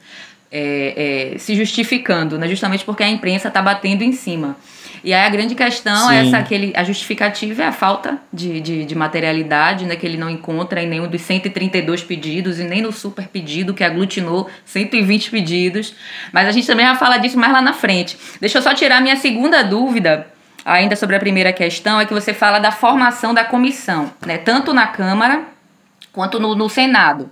[0.52, 2.45] É, é, se justificando, né?
[2.47, 4.58] justamente porque a imprensa está batendo em cima.
[5.04, 6.16] E aí a grande questão Sim.
[6.16, 10.06] é essa, que ele, a justificativa é a falta de, de, de, materialidade, né, que
[10.06, 14.50] ele não encontra em nenhum dos 132 pedidos e nem no super pedido que aglutinou
[14.66, 15.96] 120 pedidos.
[16.32, 18.18] Mas a gente também vai falar disso mais lá na frente.
[18.40, 20.28] Deixa eu só tirar minha segunda dúvida,
[20.64, 24.74] ainda sobre a primeira questão, é que você fala da formação da comissão, né, tanto
[24.74, 25.46] na Câmara
[26.12, 27.30] quanto no, no Senado.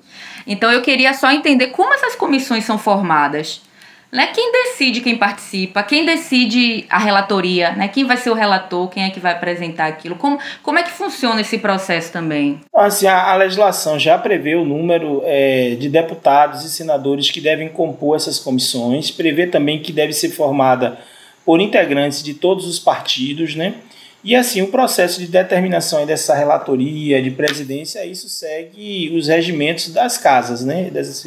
[0.47, 3.61] Então eu queria só entender como essas comissões são formadas.
[4.11, 4.27] Né?
[4.33, 7.87] Quem decide quem participa, quem decide a relatoria, né?
[7.87, 10.89] quem vai ser o relator, quem é que vai apresentar aquilo, como, como é que
[10.89, 12.59] funciona esse processo também?
[12.73, 17.69] Assim, a, a legislação já prevê o número é, de deputados e senadores que devem
[17.69, 20.97] compor essas comissões, prevê também que deve ser formada
[21.45, 23.75] por integrantes de todos os partidos, né?
[24.23, 30.17] E assim, o processo de determinação dessa relatoria, de presidência, isso segue os regimentos das
[30.17, 30.89] casas, né?
[30.91, 31.21] Dessas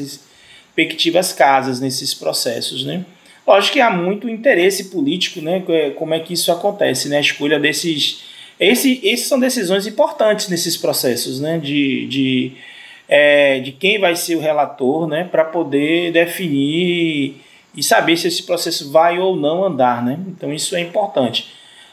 [0.76, 3.04] respectivas casas nesses processos, né?
[3.46, 5.62] Lógico que há muito interesse político, né?
[5.68, 7.18] É, como é que isso acontece, né?
[7.18, 8.22] A escolha desses...
[8.58, 11.58] Esse, esses são decisões importantes nesses processos, né?
[11.58, 12.52] De, de,
[13.08, 15.24] é, de quem vai ser o relator, né?
[15.24, 17.36] Para poder definir
[17.74, 20.18] e saber se esse processo vai ou não andar, né?
[20.28, 21.48] Então isso é importante.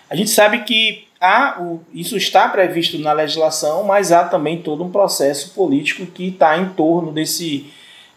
[0.09, 4.83] A gente sabe que há, o, isso está previsto na legislação, mas há também todo
[4.83, 7.65] um processo político que está em torno desse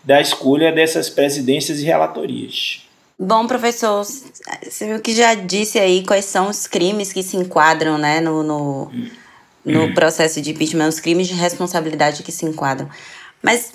[0.05, 2.83] da escolha dessas presidências e relatorias.
[3.19, 7.97] Bom, professor, você viu que já disse aí quais são os crimes que se enquadram
[7.97, 8.91] né, no, no,
[9.65, 9.95] no hum.
[9.95, 12.88] processo de impeachment, os crimes de responsabilidade que se enquadram.
[13.41, 13.75] Mas,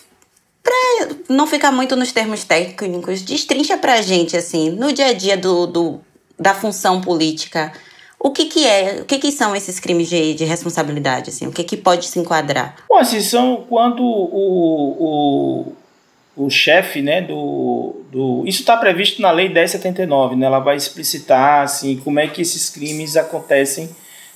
[0.61, 5.13] para não ficar muito nos termos técnicos, destrincha para a gente, assim, no dia a
[5.13, 6.01] dia do, do,
[6.37, 7.71] da função política,
[8.19, 11.29] o que, que é, o que, que são esses crimes de, de responsabilidade?
[11.29, 11.47] Assim?
[11.47, 12.75] O que, que pode se enquadrar?
[12.89, 15.73] Bom, assim, são quando o, o,
[16.37, 18.43] o chefe né, do, do.
[18.45, 20.45] Isso está previsto na Lei 1079, né?
[20.45, 23.89] Ela vai explicitar assim, como é que esses crimes acontecem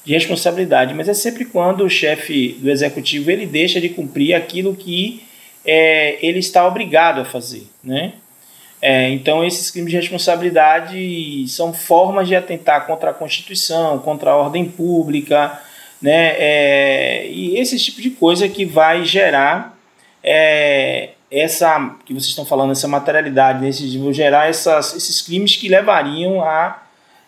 [0.03, 0.95] de responsabilidade.
[0.95, 5.23] Mas é sempre quando o chefe do executivo ele deixa de cumprir aquilo que
[5.63, 7.67] é, ele está obrigado a fazer.
[7.83, 8.13] Né?
[8.81, 14.35] É, então, esses crimes de responsabilidade são formas de atentar contra a Constituição, contra a
[14.35, 15.61] ordem pública,
[16.01, 16.33] né?
[16.39, 19.77] É, e esse tipo de coisa que vai gerar
[20.23, 25.69] é, essa que vocês estão falando, essa materialidade, nesse, vão gerar essas, esses crimes que
[25.69, 26.83] levariam à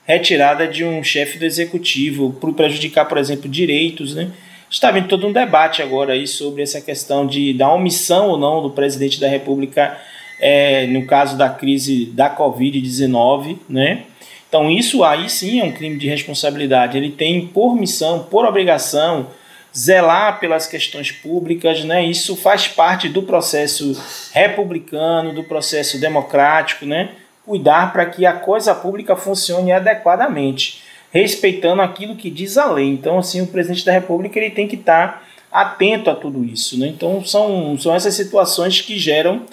[0.06, 4.32] retirada de um chefe do executivo, por prejudicar, por exemplo, direitos, né?
[4.70, 8.62] Está havendo todo um debate agora aí sobre essa questão de da omissão ou não
[8.62, 9.98] do presidente da República
[10.40, 14.04] é, no caso da crise da Covid-19, né?
[14.50, 16.98] Então isso aí sim é um crime de responsabilidade.
[16.98, 19.28] Ele tem por missão, por obrigação,
[19.76, 22.06] zelar pelas questões públicas, né?
[22.06, 24.00] Isso faz parte do processo
[24.32, 27.12] republicano, do processo democrático, né?
[27.46, 32.88] Cuidar para que a coisa pública funcione adequadamente, respeitando aquilo que diz a lei.
[32.88, 36.88] Então, assim, o presidente da República ele tem que estar atento a tudo isso, né?
[36.88, 39.44] Então, são, são essas situações que geram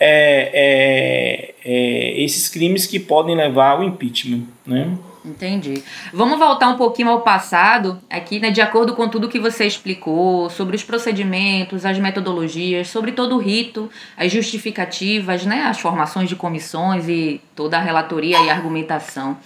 [0.00, 4.44] é, é, é, esses crimes que podem levar ao impeachment.
[4.66, 4.96] Né?
[5.28, 5.84] Entendi.
[6.12, 10.48] Vamos voltar um pouquinho ao passado, aqui, né, de acordo com tudo que você explicou
[10.48, 16.36] sobre os procedimentos, as metodologias, sobre todo o rito, as justificativas, né, as formações de
[16.36, 19.36] comissões e toda a relatoria e argumentação.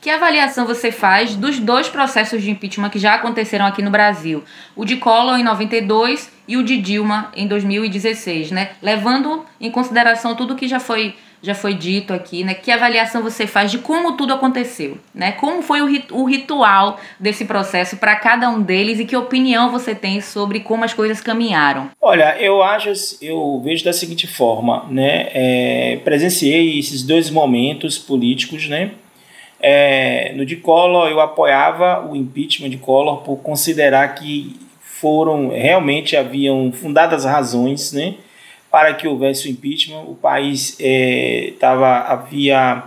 [0.00, 4.44] Que avaliação você faz dos dois processos de impeachment que já aconteceram aqui no Brasil?
[4.76, 8.72] O de Collor em 92 e o de Dilma em 2016, né?
[8.82, 12.54] Levando em consideração tudo que já foi já foi dito aqui, né?
[12.54, 15.32] Que avaliação você faz de como tudo aconteceu, né?
[15.32, 19.70] Como foi o, rit o ritual desse processo para cada um deles e que opinião
[19.70, 21.90] você tem sobre como as coisas caminharam?
[22.00, 22.90] Olha, eu acho,
[23.22, 25.28] eu vejo da seguinte forma, né?
[25.32, 28.92] É, presenciei esses dois momentos políticos, né?
[29.62, 36.16] É, no de Collor eu apoiava o impeachment de Collor por considerar que foram realmente
[36.16, 38.16] haviam fundadas razões, né?
[38.70, 40.02] Para que houvesse o impeachment.
[40.02, 42.84] O país é, tava, havia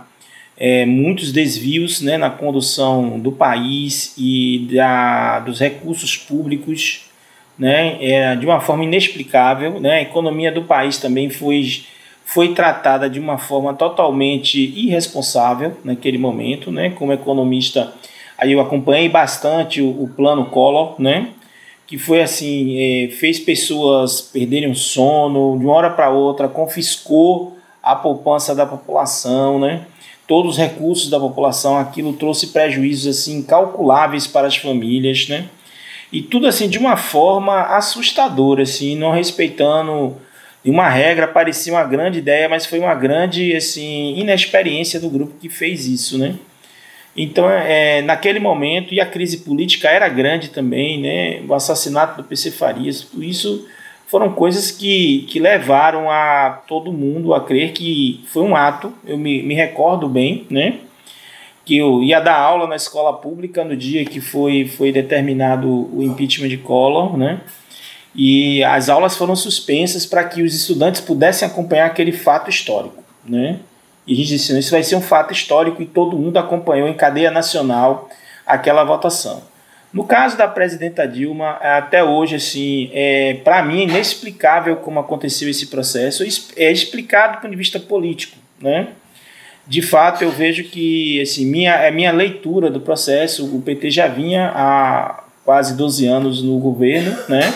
[0.56, 7.10] é, muitos desvios né, na condução do país e da, dos recursos públicos
[7.58, 9.80] né, é, de uma forma inexplicável.
[9.80, 11.84] Né, a economia do país também foi,
[12.24, 16.70] foi tratada de uma forma totalmente irresponsável naquele momento.
[16.70, 17.92] Né, como economista,
[18.38, 21.28] aí eu acompanhei bastante o, o plano Collor, né,
[21.94, 27.56] que foi assim, é, fez pessoas perderem o sono de uma hora para outra, confiscou
[27.80, 29.86] a poupança da população, né?
[30.26, 35.44] Todos os recursos da população, aquilo trouxe prejuízos assim incalculáveis para as famílias, né?
[36.12, 40.16] E tudo assim de uma forma assustadora, assim, não respeitando
[40.64, 45.48] uma regra, parecia uma grande ideia, mas foi uma grande assim inexperiência do grupo que
[45.48, 46.34] fez isso, né?
[47.16, 51.42] Então, é, naquele momento, e a crise política era grande também, né?
[51.48, 53.66] o assassinato do PC Farias, isso
[54.06, 59.16] foram coisas que, que levaram a todo mundo a crer que foi um ato, eu
[59.16, 60.78] me, me recordo bem, né?
[61.64, 66.02] que eu ia dar aula na escola pública no dia que foi, foi determinado o
[66.02, 67.40] impeachment de Collor, né?
[68.14, 73.02] e as aulas foram suspensas para que os estudantes pudessem acompanhar aquele fato histórico.
[73.24, 73.60] Né?
[74.06, 76.94] E a gente disse, isso vai ser um fato histórico e todo mundo acompanhou em
[76.94, 78.08] cadeia nacional
[78.46, 79.42] aquela votação.
[79.92, 85.48] No caso da presidenta Dilma, até hoje, assim, é, para mim é inexplicável como aconteceu
[85.48, 86.24] esse processo.
[86.56, 88.88] É explicado do ponto de vista político, né?
[89.66, 94.08] De fato, eu vejo que, assim, minha, é minha leitura do processo, o PT já
[94.08, 97.54] vinha há quase 12 anos no governo, né?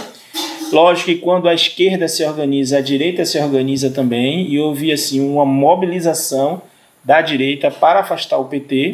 [0.72, 5.20] Lógico que quando a esquerda se organiza, a direita se organiza também, e houve assim
[5.20, 6.61] uma mobilização
[7.02, 8.92] da direita para afastar o PT.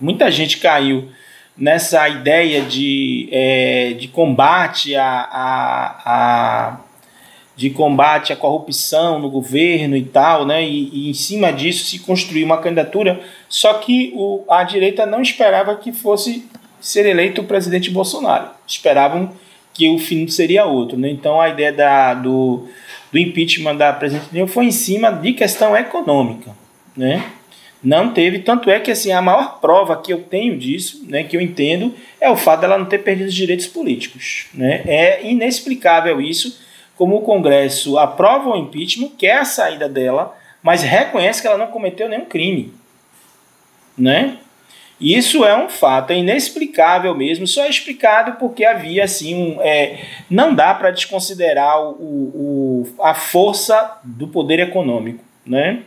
[0.00, 1.08] Muita gente caiu
[1.56, 6.80] nessa ideia de, é, de combate a, a, a,
[7.56, 10.64] de combate à corrupção no governo e tal, né?
[10.66, 15.22] E, e, em cima disso se construiu uma candidatura, só que o, a direita não
[15.22, 16.46] esperava que fosse
[16.80, 18.50] ser eleito o presidente Bolsonaro.
[18.66, 19.32] Esperavam
[19.74, 20.96] que o fim seria outro.
[20.96, 21.10] Né?
[21.10, 22.68] Então a ideia da, do,
[23.12, 26.52] do impeachment da presidente Dilma foi em cima de questão econômica.
[26.96, 27.22] Né?
[27.82, 31.36] Não teve, tanto é que assim, a maior prova que eu tenho disso, né, que
[31.36, 34.46] eu entendo, é o fato dela não ter perdido os direitos políticos.
[34.54, 34.82] Né?
[34.86, 36.58] É inexplicável isso,
[36.96, 41.66] como o Congresso aprova o impeachment, quer a saída dela, mas reconhece que ela não
[41.66, 42.72] cometeu nenhum crime.
[43.98, 44.38] Né?
[45.00, 49.60] Isso é um fato, é inexplicável mesmo, só é explicado porque havia assim um.
[49.60, 49.98] É,
[50.30, 55.22] não dá para desconsiderar o, o, a força do poder econômico.
[55.44, 55.80] Né?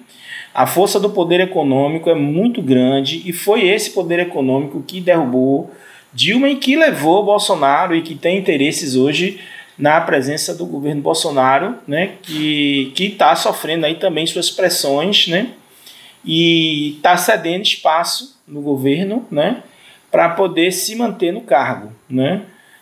[0.53, 5.71] A força do poder econômico é muito grande e foi esse poder econômico que derrubou
[6.13, 9.39] Dilma e que levou Bolsonaro e que tem interesses hoje
[9.77, 15.49] na presença do governo Bolsonaro, né, que está sofrendo aí também suas pressões, né,
[16.27, 19.63] e está cedendo espaço no governo, né,
[20.11, 22.41] para poder se manter no cargo, né.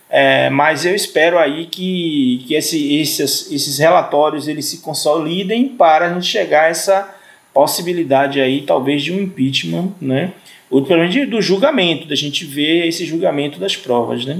[0.09, 6.07] É, mas eu espero aí que, que esse, esses, esses relatórios eles se consolidem para
[6.07, 7.15] a gente chegar a essa
[7.53, 10.31] possibilidade aí, talvez, de um impeachment, né,
[10.69, 14.39] ou pelo menos do julgamento, da gente ver esse julgamento das provas, né.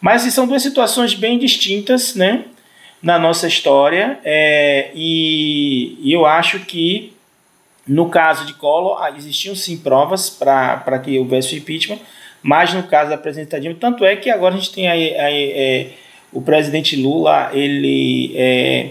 [0.00, 2.44] Mas são duas situações bem distintas, né,
[3.02, 7.15] na nossa história, é, e, e eu acho que
[7.86, 11.98] no caso de Collor, ah, existiam sim provas para que houvesse o impeachment,
[12.42, 15.52] mas no caso da presidenta Dilma, tanto é que agora a gente tem aí, aí
[15.52, 15.90] é,
[16.32, 18.90] o presidente Lula, ele é,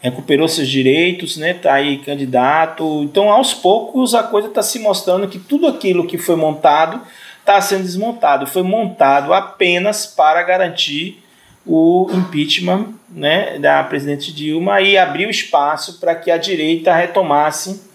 [0.00, 5.28] recuperou seus direitos, né, tá aí candidato, então aos poucos a coisa está se mostrando
[5.28, 7.00] que tudo aquilo que foi montado
[7.38, 11.22] está sendo desmontado, foi montado apenas para garantir
[11.64, 17.91] o impeachment né, da presidente Dilma e abrir o espaço para que a direita retomasse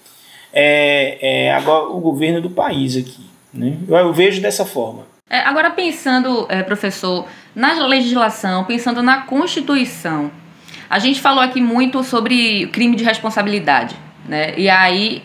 [0.59, 3.27] é, é, agora o governo do país aqui.
[3.53, 3.77] Né?
[3.87, 5.05] Eu, eu vejo dessa forma.
[5.29, 10.31] É, agora pensando, é, professor, na legislação, pensando na Constituição,
[10.89, 13.95] a gente falou aqui muito sobre crime de responsabilidade,
[14.27, 14.57] né?
[14.57, 15.21] E aí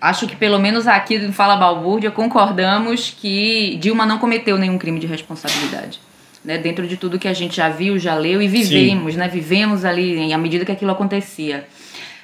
[0.00, 4.98] acho que pelo menos aqui no Fala Balbúrdia concordamos que Dilma não cometeu nenhum crime
[4.98, 6.00] de responsabilidade.
[6.42, 9.84] Né, dentro de tudo que a gente já viu, já leu e vivemos, né, vivemos
[9.84, 11.68] ali à medida que aquilo acontecia.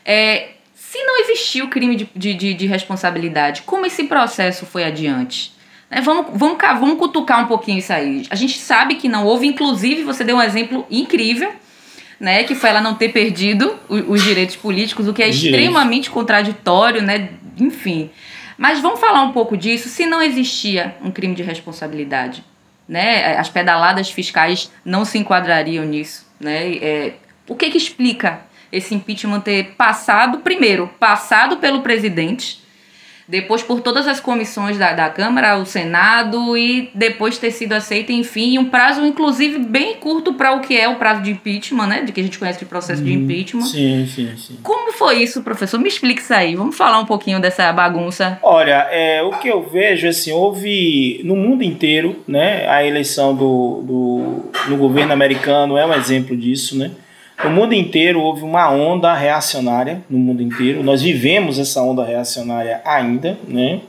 [0.02, 0.55] É,
[0.96, 5.52] se não existiu crime de, de, de, de responsabilidade, como esse processo foi adiante?
[5.90, 8.26] Né, vamos, vamos, vamos cutucar um pouquinho isso aí.
[8.30, 11.52] A gente sabe que não houve, inclusive, você deu um exemplo incrível,
[12.18, 16.10] né, que foi ela não ter perdido os, os direitos políticos, o que é extremamente
[16.10, 17.28] contraditório, né,
[17.60, 18.10] enfim.
[18.56, 19.90] Mas vamos falar um pouco disso.
[19.90, 22.42] Se não existia um crime de responsabilidade,
[22.88, 26.76] né, as pedaladas fiscais não se enquadrariam nisso, né?
[26.76, 27.12] É,
[27.48, 32.64] o que que explica esse impeachment ter passado, primeiro, passado pelo presidente,
[33.28, 38.12] depois por todas as comissões da, da Câmara, o Senado e depois ter sido aceito,
[38.12, 42.02] enfim, um prazo inclusive bem curto para o que é o prazo de impeachment, né,
[42.02, 43.24] de que a gente conhece de processo de uhum.
[43.24, 43.66] impeachment.
[43.66, 44.58] Sim, sim, sim.
[44.62, 45.80] Como foi isso, professor?
[45.80, 46.54] Me explique isso aí.
[46.54, 48.38] Vamos falar um pouquinho dessa bagunça.
[48.42, 53.82] Olha, é, o que eu vejo assim, houve no mundo inteiro, né, a eleição do,
[53.82, 56.92] do no governo americano é um exemplo disso, né?
[57.44, 60.82] No mundo inteiro houve uma onda reacionária, no mundo inteiro.
[60.82, 63.80] Nós vivemos essa onda reacionária ainda, né?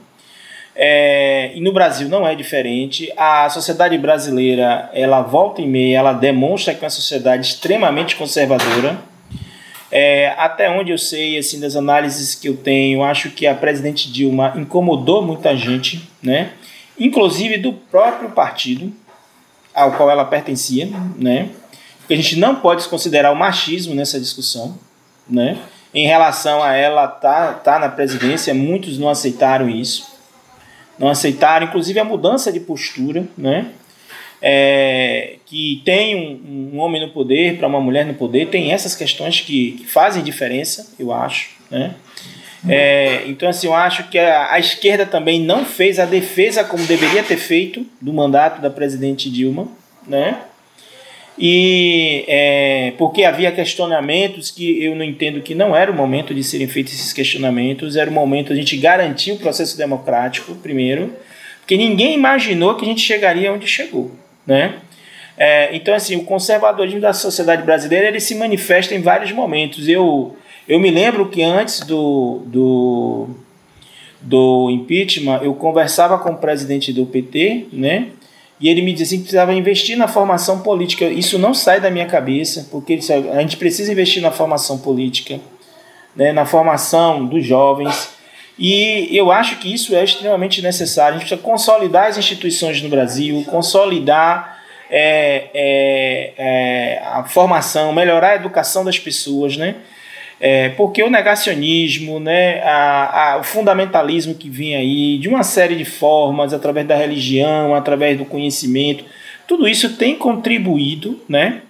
[0.80, 3.12] É, e no Brasil não é diferente.
[3.16, 8.96] A sociedade brasileira, ela volta e meia, ela demonstra que é uma sociedade extremamente conservadora.
[9.90, 14.12] É, até onde eu sei, assim, das análises que eu tenho, acho que a presidente
[14.12, 16.50] Dilma incomodou muita gente, né?
[16.98, 18.92] Inclusive do próprio partido
[19.74, 21.48] ao qual ela pertencia, né?
[22.08, 24.78] Que a gente não pode considerar o machismo nessa discussão,
[25.28, 25.58] né?
[25.92, 30.08] Em relação a ela tá, tá na presidência, muitos não aceitaram isso,
[30.98, 33.66] não aceitaram, inclusive a mudança de postura, né?
[34.40, 38.94] É, que tem um, um, homem no poder para uma mulher no poder, tem essas
[38.94, 41.94] questões que, que fazem diferença, eu acho, né?
[42.68, 46.84] É, então, assim, eu acho que a, a, esquerda também não fez a defesa como
[46.86, 49.68] deveria ter feito do mandato da presidente Dilma,
[50.06, 50.38] né?
[51.38, 56.42] E é, porque havia questionamentos que eu não entendo que não era o momento de
[56.42, 61.14] serem feitos esses questionamentos, era o momento de a gente garantir o processo democrático, primeiro,
[61.60, 64.10] porque ninguém imaginou que a gente chegaria onde chegou,
[64.44, 64.74] né?
[65.36, 69.86] É, então, assim, o conservadorismo da sociedade brasileira ele se manifesta em vários momentos.
[69.86, 70.36] Eu,
[70.66, 73.28] eu me lembro que antes do, do,
[74.20, 78.08] do impeachment, eu conversava com o presidente do PT, né?
[78.60, 81.04] E ele me dizia que precisava investir na formação política.
[81.04, 82.98] Isso não sai da minha cabeça, porque
[83.32, 85.38] a gente precisa investir na formação política,
[86.16, 88.10] né, na formação dos jovens.
[88.58, 91.16] E eu acho que isso é extremamente necessário.
[91.16, 94.58] A gente precisa consolidar as instituições no Brasil, consolidar
[94.90, 99.76] é, é, é, a formação, melhorar a educação das pessoas, né?
[100.40, 105.74] É, porque o negacionismo, né, a, a, o fundamentalismo que vem aí, de uma série
[105.74, 109.04] de formas, através da religião, através do conhecimento,
[109.48, 111.62] tudo isso tem contribuído né,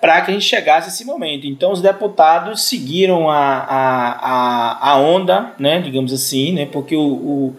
[0.00, 1.46] para que a gente chegasse a esse momento.
[1.46, 7.02] Então, os deputados seguiram a, a, a, a onda, né, digamos assim, né, porque o,
[7.02, 7.56] o,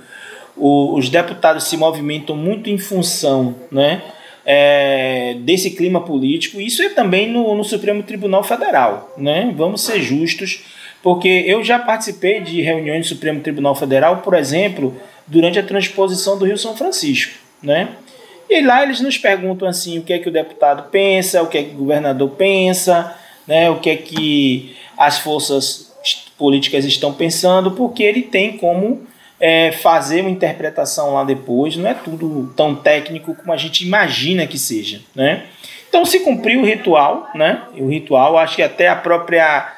[0.55, 4.01] o, os deputados se movimentam muito em função né,
[4.49, 6.61] é, desse clima político.
[6.61, 9.13] Isso é também no, no Supremo Tribunal Federal.
[9.17, 9.53] Né?
[9.53, 10.63] Vamos ser justos,
[11.03, 14.95] porque eu já participei de reuniões do Supremo Tribunal Federal, por exemplo,
[15.27, 17.33] durante a transposição do Rio São Francisco.
[17.61, 17.89] Né?
[18.49, 21.57] E lá eles nos perguntam assim o que é que o deputado pensa, o que
[21.57, 23.13] é que o governador pensa,
[23.45, 25.93] né, o que é que as forças
[26.37, 29.05] políticas estão pensando, porque ele tem como
[29.39, 34.47] é, fazer uma interpretação lá depois, não é tudo tão técnico como a gente imagina
[34.47, 35.01] que seja.
[35.15, 35.45] Né?
[35.89, 37.63] Então se cumpriu o ritual, né?
[37.77, 39.73] o ritual, acho que até a própria.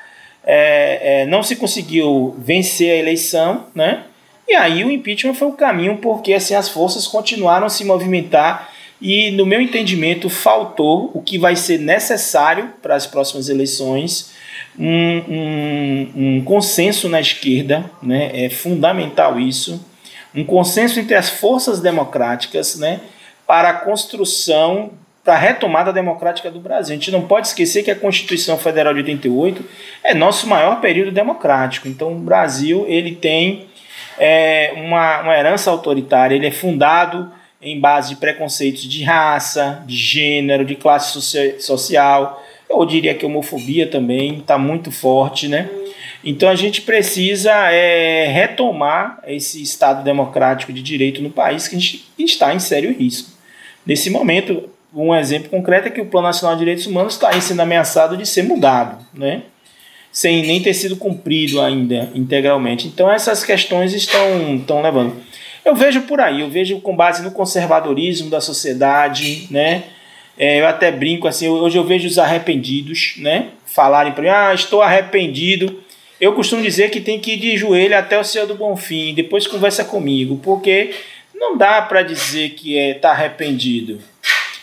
[0.52, 4.06] É, é, não se conseguiu vencer a eleição, né?
[4.48, 8.70] E aí o impeachment foi o caminho porque assim as forças continuaram a se movimentar
[9.02, 14.32] e no meu entendimento faltou o que vai ser necessário para as próximas eleições
[14.78, 18.32] um, um, um consenso na esquerda, né?
[18.34, 19.86] É fundamental isso,
[20.36, 23.00] um consenso entre as forças democráticas, né?
[23.48, 24.92] Para a construção
[25.24, 26.96] para a retomada democrática do Brasil.
[26.96, 29.64] A gente não pode esquecer que a Constituição Federal de 88
[30.04, 31.88] é nosso maior período democrático.
[31.88, 33.68] Então, o Brasil ele tem
[34.18, 37.32] é, uma, uma herança autoritária, ele é fundado
[37.62, 41.20] em base de preconceitos de raça, de gênero, de classe
[41.60, 42.46] social.
[42.70, 45.70] Eu diria que homofobia também está muito forte, né?
[46.24, 51.80] Então a gente precisa é, retomar esse Estado democrático de direito no país que a
[51.80, 53.32] gente está em sério risco.
[53.86, 57.62] Nesse momento, um exemplo concreto é que o Plano Nacional de Direitos Humanos está sendo
[57.62, 59.44] ameaçado de ser mudado, né?
[60.12, 62.88] sem nem ter sido cumprido ainda integralmente.
[62.88, 65.16] Então essas questões estão, estão levando.
[65.70, 69.84] Eu vejo por aí, eu vejo com base no conservadorismo da sociedade, né?
[70.36, 73.50] É, eu até brinco assim, hoje eu vejo os arrependidos, né?
[73.68, 75.80] Falarem para mim, ah, estou arrependido.
[76.20, 79.46] Eu costumo dizer que tem que ir de joelho até o céu do Bonfim, depois
[79.46, 80.90] conversa comigo, porque
[81.36, 84.00] não dá para dizer que é tá arrependido.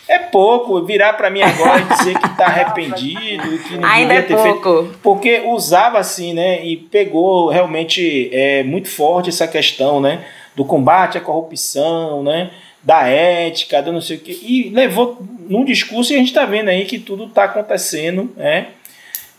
[0.09, 4.19] É pouco virar para mim agora e dizer que está arrependido que não Ainda devia
[4.19, 4.83] é ter pouco.
[4.83, 4.99] feito.
[5.01, 6.65] Porque usava assim, né?
[6.65, 10.25] E pegou realmente é, muito forte essa questão, né?
[10.57, 12.49] Do combate à corrupção, né?
[12.83, 14.37] Da ética, do não sei o quê.
[14.41, 18.67] E levou num discurso e a gente está vendo aí que tudo está acontecendo, né?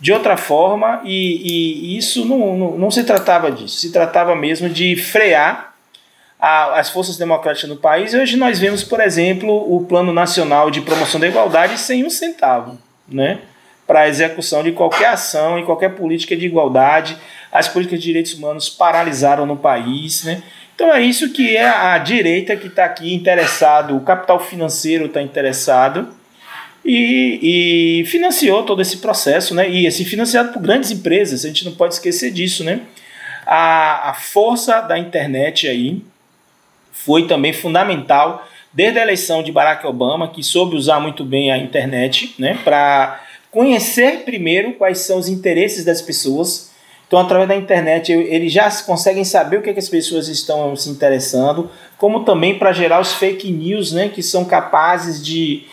[0.00, 3.78] De outra forma, e, e isso não, não, não se tratava disso.
[3.78, 5.74] Se tratava mesmo de frear
[6.38, 8.14] a, as forças democráticas no país.
[8.14, 12.78] Hoje nós vemos, por exemplo, o Plano Nacional de Promoção da Igualdade sem um centavo,
[13.08, 13.40] né?
[13.86, 17.16] Para a execução de qualquer ação e qualquer política de igualdade.
[17.50, 20.42] As políticas de direitos humanos paralisaram no país, né?
[20.78, 25.20] Então é isso que é a direita que está aqui interessado, o capital financeiro está
[25.20, 26.14] interessado
[26.84, 29.68] e, e, financiou todo esse processo, né?
[29.68, 32.82] E assim, financiado por grandes empresas, a gente não pode esquecer disso, né?
[33.44, 36.00] A, a força da internet aí,
[36.92, 41.58] foi também fundamental desde a eleição de Barack Obama, que soube usar muito bem a
[41.58, 43.20] internet, né, para
[43.50, 46.67] conhecer primeiro quais são os interesses das pessoas.
[47.08, 50.76] Então, através da internet, eles já conseguem saber o que, é que as pessoas estão
[50.76, 55.64] se interessando, como também para gerar os fake news, né, que são capazes de,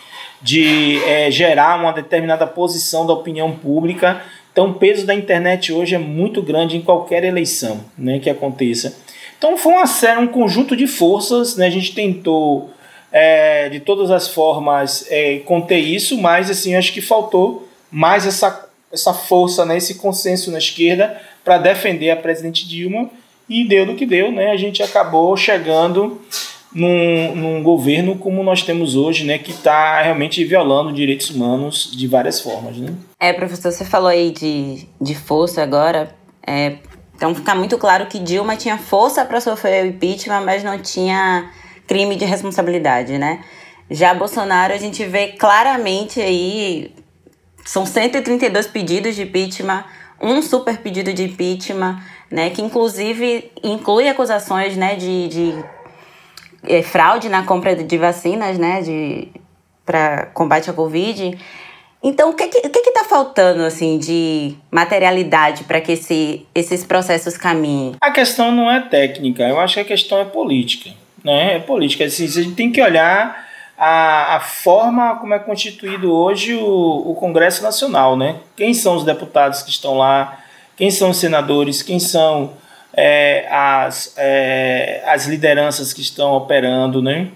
[0.42, 4.22] de é, gerar uma determinada posição da opinião pública.
[4.50, 8.96] Então, o peso da internet hoje é muito grande em qualquer eleição né, que aconteça.
[9.38, 11.66] Então foi uma série, um conjunto de forças, né?
[11.66, 12.70] A gente tentou
[13.12, 18.65] é, de todas as formas é, conter isso, mas assim acho que faltou mais essa,
[18.92, 19.76] essa força, né?
[19.76, 23.10] Esse consenso na esquerda para defender a presidente Dilma
[23.48, 24.50] e deu do que deu, né?
[24.50, 26.20] A gente acabou chegando
[26.72, 29.38] num, num governo como nós temos hoje, né?
[29.38, 32.94] Que está realmente violando direitos humanos de várias formas, né?
[33.20, 36.14] É, professor, você falou aí de, de força agora.
[36.46, 36.76] É,
[37.14, 41.50] então fica muito claro que Dilma tinha força para sofrer o impeachment, mas não tinha
[41.86, 43.42] crime de responsabilidade, né?
[43.90, 46.92] Já Bolsonaro a gente vê claramente aí
[47.66, 49.84] são 132 pedidos de impeachment,
[50.22, 52.00] um super pedido de impeachment,
[52.30, 55.64] né, que inclusive inclui acusações, né, de, de
[56.66, 58.80] é, fraude na compra de vacinas, né,
[59.84, 61.36] para combate à Covid.
[62.02, 66.84] Então, o que que, que, que tá faltando, assim, de materialidade para que esse, esses
[66.84, 67.96] processos caminhem?
[68.00, 70.90] A questão não é técnica, eu acho que a questão é política,
[71.24, 71.56] né?
[71.56, 73.45] É política, assim, a gente tem que olhar
[73.78, 78.36] a, a forma como é constituído hoje o, o Congresso Nacional, né?
[78.56, 80.40] Quem são os deputados que estão lá,
[80.76, 82.54] quem são os senadores, quem são
[82.94, 87.28] é, as, é, as lideranças que estão operando, né?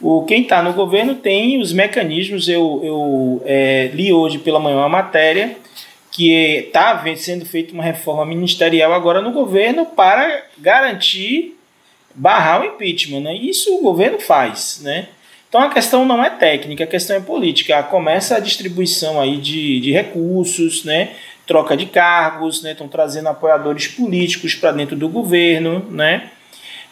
[0.00, 2.48] O, quem está no governo tem os mecanismos.
[2.48, 5.56] Eu, eu é, li hoje pela manhã uma matéria
[6.10, 11.56] que está sendo feita uma reforma ministerial agora no governo para garantir
[12.14, 13.34] barrar o impeachment, né?
[13.34, 15.08] Isso o governo faz, né?
[15.50, 17.82] Então a questão não é técnica, a questão é política.
[17.82, 21.10] Começa a distribuição aí de, de recursos, né?
[21.44, 22.70] troca de cargos, né?
[22.70, 25.84] estão trazendo apoiadores políticos para dentro do governo.
[25.90, 26.30] Né?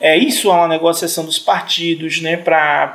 [0.00, 2.36] É, isso é uma negociação dos partidos né?
[2.36, 2.92] para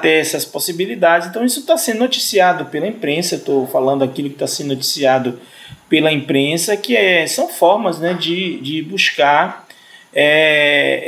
[0.00, 1.26] ter essas possibilidades.
[1.26, 5.40] Então isso está sendo noticiado pela imprensa, estou falando aquilo que está sendo noticiado
[5.88, 9.66] pela imprensa, que é, são formas né, de, de buscar
[10.14, 11.02] é,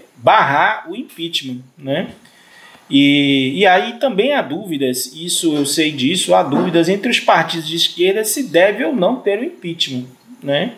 [0.00, 2.08] é, barrar o impeachment, né?
[2.88, 7.68] E, e aí também há dúvidas, isso eu sei disso, há dúvidas entre os partidos
[7.68, 10.06] de esquerda se deve ou não ter o impeachment,
[10.42, 10.72] né?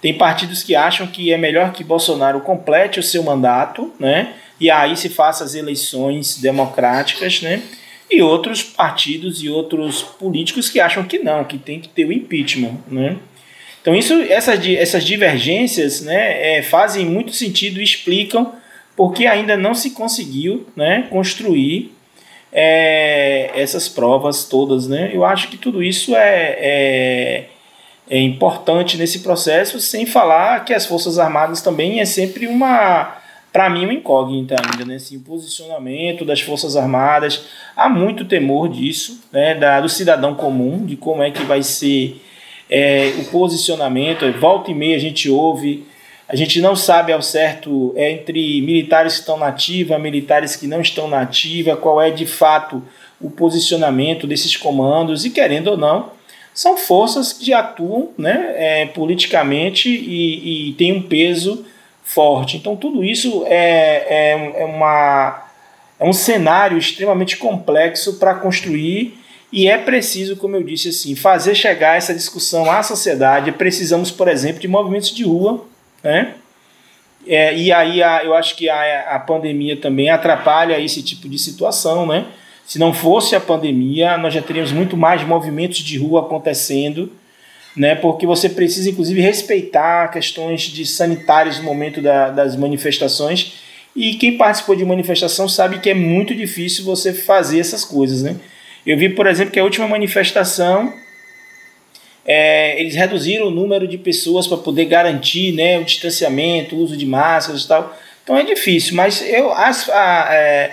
[0.00, 4.34] Tem partidos que acham que é melhor que Bolsonaro complete o seu mandato, né?
[4.60, 7.62] E aí se faça as eleições democráticas, né?
[8.08, 12.12] E outros partidos e outros políticos que acham que não, que tem que ter o
[12.12, 13.16] impeachment, né?
[13.82, 18.52] Então isso, essas, essas divergências, né, é, fazem muito sentido e explicam
[18.96, 21.94] porque ainda não se conseguiu né, construir
[22.52, 24.88] é, essas provas todas.
[24.88, 25.10] Né?
[25.12, 27.44] Eu acho que tudo isso é, é,
[28.08, 33.18] é, importante nesse processo, sem falar que as Forças Armadas também é sempre uma,
[33.52, 34.94] para mim, uma incógnita ainda, né?
[34.94, 37.44] Assim, o posicionamento das Forças Armadas,
[37.76, 39.54] há muito temor disso, né?
[39.54, 42.22] da, do cidadão comum, de como é que vai ser
[42.70, 44.24] é, o posicionamento.
[44.40, 45.84] Volta e meia a gente ouve
[46.28, 50.66] a gente não sabe ao certo é, entre militares que estão na ativa, militares que
[50.66, 52.82] não estão na ativa, qual é de fato
[53.20, 56.10] o posicionamento desses comandos, e querendo ou não,
[56.52, 61.64] são forças que atuam né, é, politicamente e, e têm um peso
[62.02, 62.56] forte.
[62.56, 65.44] Então, tudo isso é, é, é, uma,
[66.00, 69.18] é um cenário extremamente complexo para construir
[69.52, 73.52] e é preciso, como eu disse, assim, fazer chegar essa discussão à sociedade.
[73.52, 75.64] Precisamos, por exemplo, de movimentos de rua
[76.02, 76.34] né?
[77.26, 81.38] É, e aí a, eu acho que a, a pandemia também atrapalha esse tipo de
[81.38, 82.26] situação, né?
[82.64, 87.12] Se não fosse a pandemia, nós já teríamos muito mais movimentos de rua acontecendo,
[87.76, 87.94] né?
[87.94, 93.54] Porque você precisa, inclusive, respeitar questões de sanitárias no momento da, das manifestações.
[93.94, 98.36] E quem participou de manifestação sabe que é muito difícil você fazer essas coisas, né?
[98.84, 100.92] Eu vi, por exemplo, que a última manifestação
[102.26, 106.96] é, eles reduziram o número de pessoas para poder garantir né, o distanciamento, o uso
[106.96, 107.96] de máscaras e tal.
[108.24, 110.72] Então é difícil, mas eu as, a, é,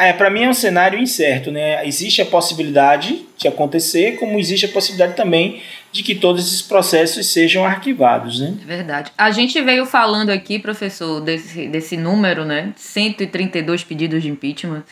[0.00, 1.50] é, para mim é um cenário incerto.
[1.50, 1.84] Né?
[1.86, 5.60] Existe a possibilidade de acontecer, como existe a possibilidade também
[5.90, 8.40] de que todos esses processos sejam arquivados.
[8.40, 8.54] Né?
[8.62, 9.10] É verdade.
[9.18, 12.72] A gente veio falando aqui, professor, desse, desse número, né?
[12.76, 14.84] 132 pedidos de impeachment.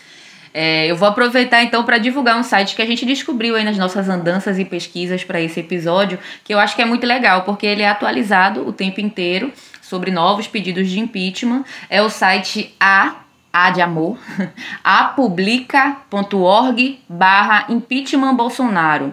[0.52, 3.76] É, eu vou aproveitar então para divulgar um site que a gente descobriu aí nas
[3.76, 7.66] nossas andanças e pesquisas para esse episódio, que eu acho que é muito legal, porque
[7.66, 11.64] ele é atualizado o tempo inteiro sobre novos pedidos de impeachment.
[11.88, 14.18] É o site A a de amor,
[14.84, 19.12] apublica.org barra impeachment Bolsonaro.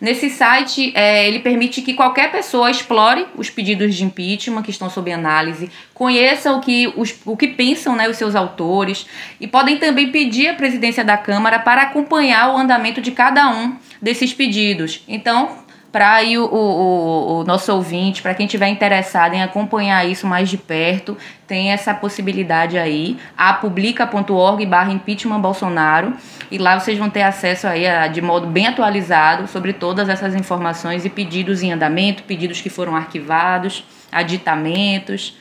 [0.00, 4.90] Nesse site, é, ele permite que qualquer pessoa explore os pedidos de impeachment que estão
[4.90, 9.06] sob análise, conheça o que, os, o que pensam né, os seus autores
[9.40, 13.76] e podem também pedir à presidência da Câmara para acompanhar o andamento de cada um
[14.00, 15.04] desses pedidos.
[15.06, 15.61] Então,
[15.92, 20.56] para o, o, o, nosso ouvinte, para quem tiver interessado em acompanhar isso mais de
[20.56, 26.14] perto, tem essa possibilidade aí, apublica.org barra impeachment Bolsonaro,
[26.50, 30.34] e lá vocês vão ter acesso aí a, de modo bem atualizado sobre todas essas
[30.34, 35.36] informações e pedidos em andamento, pedidos que foram arquivados, aditamentos,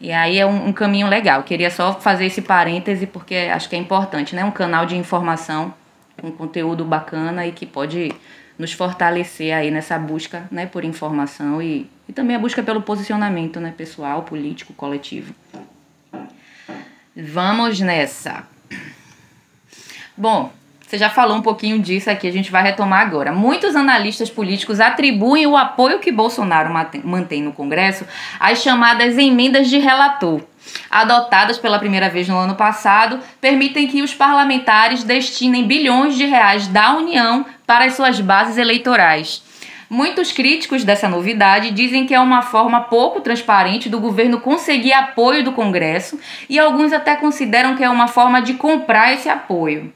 [0.00, 1.42] e aí é um, um caminho legal.
[1.42, 4.42] Queria só fazer esse parêntese porque acho que é importante, né?
[4.42, 5.74] Um canal de informação
[6.18, 8.14] com conteúdo bacana e que pode
[8.60, 13.58] nos fortalecer aí nessa busca né, por informação e, e também a busca pelo posicionamento
[13.58, 15.34] né, pessoal, político, coletivo.
[17.16, 18.46] Vamos nessa.
[20.14, 20.52] Bom,
[20.86, 23.32] você já falou um pouquinho disso aqui, a gente vai retomar agora.
[23.32, 26.70] Muitos analistas políticos atribuem o apoio que Bolsonaro
[27.02, 28.04] mantém no Congresso
[28.38, 30.42] às chamadas emendas de relator
[30.90, 36.66] adotadas pela primeira vez no ano passado, permitem que os parlamentares destinem bilhões de reais
[36.66, 39.42] da União para as suas bases eleitorais.
[39.88, 45.42] Muitos críticos dessa novidade dizem que é uma forma pouco transparente do governo conseguir apoio
[45.42, 49.92] do Congresso e alguns até consideram que é uma forma de comprar esse apoio.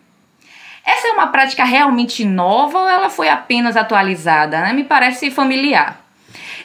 [0.84, 4.60] Essa é uma prática realmente nova ou ela foi apenas atualizada?
[4.60, 4.72] Né?
[4.72, 6.03] Me parece familiar.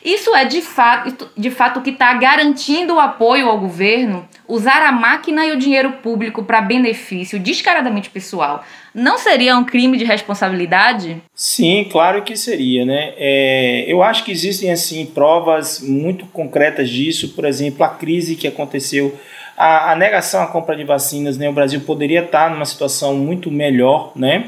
[0.03, 4.91] Isso é de fato, de fato que está garantindo o apoio ao governo, usar a
[4.91, 8.63] máquina e o dinheiro público para benefício descaradamente pessoal.
[8.93, 11.21] Não seria um crime de responsabilidade?
[11.35, 13.13] Sim, claro que seria, né?
[13.17, 18.47] É, eu acho que existem assim provas muito concretas disso, por exemplo, a crise que
[18.47, 19.15] aconteceu,
[19.55, 21.49] a, a negação à compra de vacinas, né?
[21.49, 24.47] O Brasil poderia estar numa situação muito melhor, né?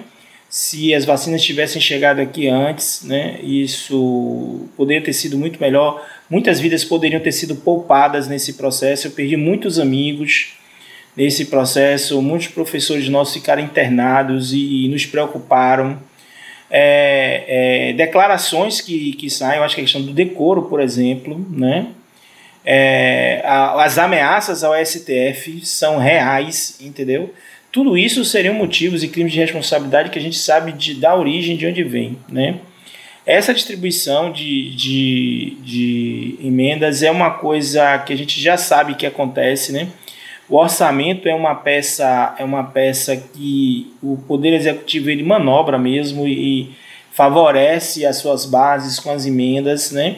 [0.52, 6.06] Se as vacinas tivessem chegado aqui antes, né, isso poderia ter sido muito melhor.
[6.30, 9.08] Muitas vidas poderiam ter sido poupadas nesse processo.
[9.08, 10.58] Eu perdi muitos amigos
[11.16, 15.97] nesse processo, muitos professores nossos ficaram internados e, e nos preocuparam.
[16.70, 21.45] É, é, declarações que, que saem, eu acho que a questão do decoro, por exemplo,
[21.49, 21.88] né?
[22.66, 27.34] É, a, as ameaças ao STF são reais, entendeu?
[27.72, 31.56] Tudo isso seriam motivos e crimes de responsabilidade que a gente sabe de, da origem
[31.56, 32.18] de onde vem.
[32.28, 32.60] Né?
[33.26, 39.06] Essa distribuição de, de, de emendas é uma coisa que a gente já sabe que
[39.06, 39.72] acontece.
[39.72, 39.88] Né?
[40.50, 46.28] O orçamento é uma peça, é uma peça que o Poder Executivo ele manobra mesmo
[46.28, 46.72] e
[47.14, 50.18] favorece as suas bases com as emendas, né?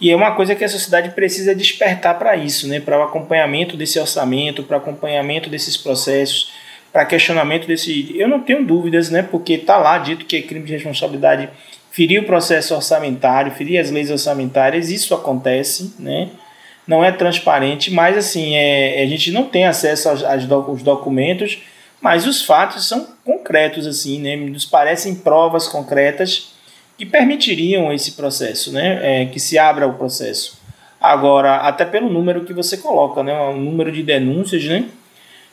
[0.00, 2.80] E é uma coisa que a sociedade precisa despertar para isso, né?
[2.80, 6.50] Para o acompanhamento desse orçamento, para o acompanhamento desses processos,
[6.92, 8.14] para questionamento desse.
[8.16, 9.22] Eu não tenho dúvidas, né?
[9.22, 11.48] Porque está lá dito que é crime de responsabilidade
[11.92, 16.30] ferir o processo orçamentário, ferir as leis orçamentárias, isso acontece, né?
[16.86, 21.62] Não é transparente, mas assim, é, a gente não tem acesso aos, aos documentos,
[22.00, 24.34] mas os fatos são concretos, assim, né?
[24.36, 26.54] Nos parecem provas concretas
[26.96, 29.22] que permitiriam esse processo, né?
[29.22, 30.60] É, que se abra o processo.
[30.98, 33.38] Agora, até pelo número que você coloca, né?
[33.50, 34.86] O número de denúncias, né?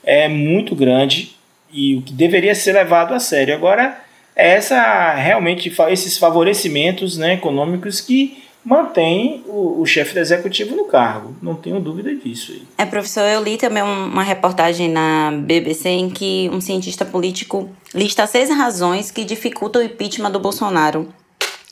[0.04, 1.36] É muito grande
[1.72, 3.54] e o que deveria ser levado a sério.
[3.54, 4.00] Agora,
[4.36, 10.86] é essa realmente esses favorecimentos né, econômicos que mantém o, o chefe do executivo no
[10.86, 11.36] cargo.
[11.42, 12.52] Não tenho dúvida disso.
[12.52, 12.62] Aí.
[12.78, 18.28] É, professor, eu li também uma reportagem na BBC em que um cientista político lista
[18.28, 21.08] seis razões que dificultam o impeachment do Bolsonaro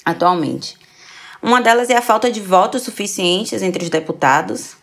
[0.04, 0.76] atualmente.
[1.42, 4.76] Uma delas é a falta de votos suficientes entre os deputados,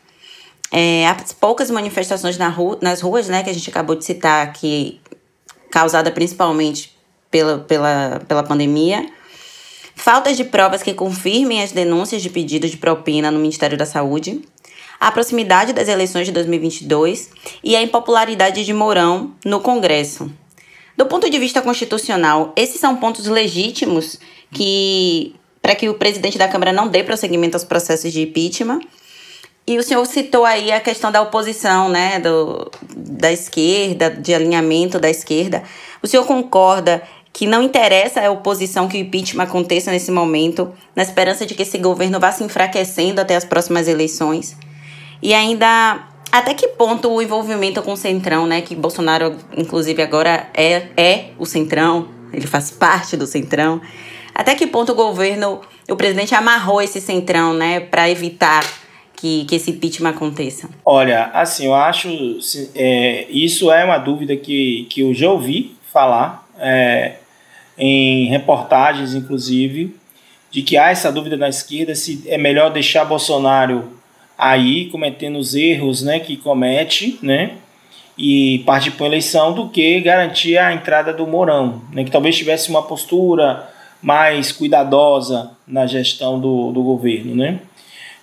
[0.70, 4.52] é, as poucas manifestações na rua, nas ruas, né, que a gente acabou de citar,
[4.52, 5.00] que
[5.70, 6.94] causada principalmente
[7.30, 9.08] pela, pela, pela pandemia.
[9.96, 14.42] Faltas de provas que confirmem as denúncias de pedido de propina no Ministério da Saúde.
[15.00, 17.30] A proximidade das eleições de 2022
[17.62, 20.30] e a impopularidade de Mourão no Congresso.
[20.96, 24.18] Do ponto de vista constitucional, esses são pontos legítimos
[24.52, 28.80] que para que o presidente da Câmara não dê prosseguimento aos processos de impeachment
[29.66, 34.98] e o senhor citou aí a questão da oposição, né, do, da esquerda, de alinhamento
[34.98, 35.62] da esquerda.
[36.02, 37.02] O senhor concorda
[37.32, 41.62] que não interessa a oposição que o impeachment aconteça nesse momento, na esperança de que
[41.62, 44.54] esse governo vá se enfraquecendo até as próximas eleições?
[45.22, 50.46] E ainda, até que ponto o envolvimento com o Centrão, né, que Bolsonaro, inclusive, agora
[50.52, 53.80] é, é o Centrão, ele faz parte do Centrão,
[54.34, 58.62] até que ponto o governo, o presidente amarrou esse Centrão, né, para evitar
[59.16, 60.68] que, que esse impeachment aconteça?
[60.84, 62.08] Olha, assim, eu acho.
[62.74, 67.14] É, isso é uma dúvida que, que eu já ouvi falar é,
[67.78, 69.94] em reportagens, inclusive,
[70.50, 73.92] de que há essa dúvida na esquerda se é melhor deixar Bolsonaro
[74.36, 77.52] aí cometendo os erros né, que comete, né?
[78.16, 82.36] E partir para a eleição do que garantir a entrada do Mourão, né, que talvez
[82.36, 83.68] tivesse uma postura
[84.00, 87.58] mais cuidadosa na gestão do, do governo, né?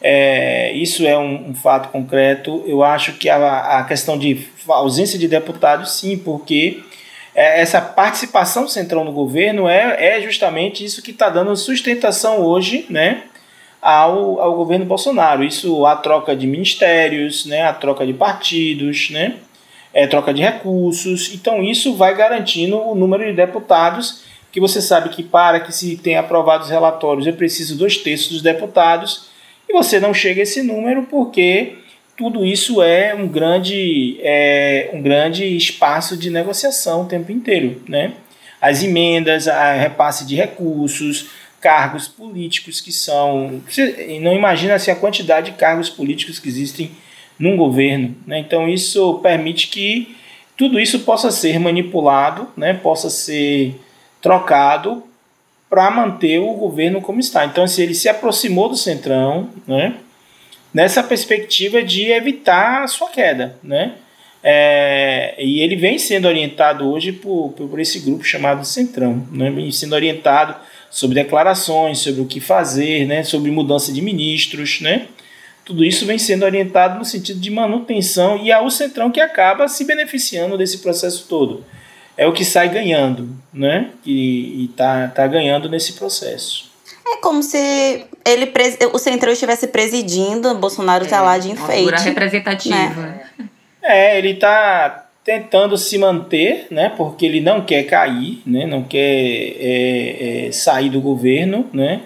[0.01, 2.63] É, isso é um, um, fato concreto.
[2.65, 6.81] Eu acho que a, a questão de ausência de deputados, sim, porque
[7.35, 12.85] é, essa participação central no governo é, é justamente isso que está dando sustentação hoje
[12.89, 13.23] né,
[13.79, 15.43] ao, ao governo Bolsonaro.
[15.43, 19.35] Isso, a troca de ministérios, né, a troca de partidos, né,
[19.93, 21.31] é, troca de recursos.
[21.31, 25.95] Então, isso vai garantindo o número de deputados, que você sabe que para que se
[25.95, 29.30] tenha aprovado os relatórios é preciso dois terços dos deputados
[29.72, 31.76] e você não chega a esse número porque
[32.17, 37.82] tudo isso é um grande, é, um grande espaço de negociação o tempo inteiro.
[37.88, 38.13] Né?
[38.59, 41.30] As emendas, a repasse de recursos,
[41.61, 43.61] cargos políticos que são.
[43.67, 46.91] Você não imagina assim, a quantidade de cargos políticos que existem
[47.39, 48.15] num governo.
[48.28, 48.39] Né?
[48.39, 50.15] Então isso permite que
[50.57, 52.74] tudo isso possa ser manipulado, né?
[52.74, 53.80] possa ser
[54.22, 55.03] trocado
[55.72, 57.45] para manter o governo como está.
[57.45, 59.95] Então, se assim, ele se aproximou do Centrão, né,
[60.74, 63.55] nessa perspectiva de evitar a sua queda.
[63.63, 63.93] Né?
[64.43, 69.49] É, e ele vem sendo orientado hoje por, por esse grupo chamado Centrão, né?
[69.49, 70.55] vem sendo orientado
[70.89, 73.24] sobre declarações, sobre o que fazer, né?
[73.24, 75.07] sobre mudança de ministros, né?
[75.63, 79.69] tudo isso vem sendo orientado no sentido de manutenção e é o Centrão que acaba
[79.69, 81.63] se beneficiando desse processo todo.
[82.18, 83.91] É o que sai ganhando, né?
[84.05, 86.70] E, está tá ganhando nesse processo.
[87.07, 88.51] É como se ele
[88.93, 91.89] o Centrão estivesse presidindo, Bolsonaro está é, lá de enfeite.
[91.89, 92.76] Uma representativa.
[92.76, 93.22] Né?
[93.82, 96.89] É, ele está tentando se manter, né?
[96.95, 98.66] Porque ele não quer cair, né?
[98.66, 102.01] Não quer é, é, sair do governo, né?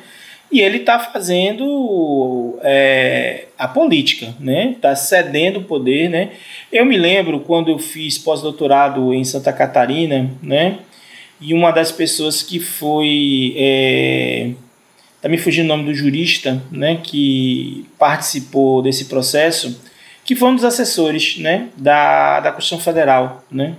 [0.55, 4.71] E ele está fazendo é, a política, né?
[4.71, 6.29] Está cedendo o poder, né?
[6.71, 10.77] Eu me lembro quando eu fiz pós-doutorado em Santa Catarina, né?
[11.41, 14.51] E uma das pessoas que foi é,
[15.21, 17.01] tá me fugindo o nome do jurista, né?
[17.03, 19.77] Que participou desse processo,
[20.23, 21.67] que foi um dos assessores, né?
[21.75, 23.75] Da da Constituição Federal, né?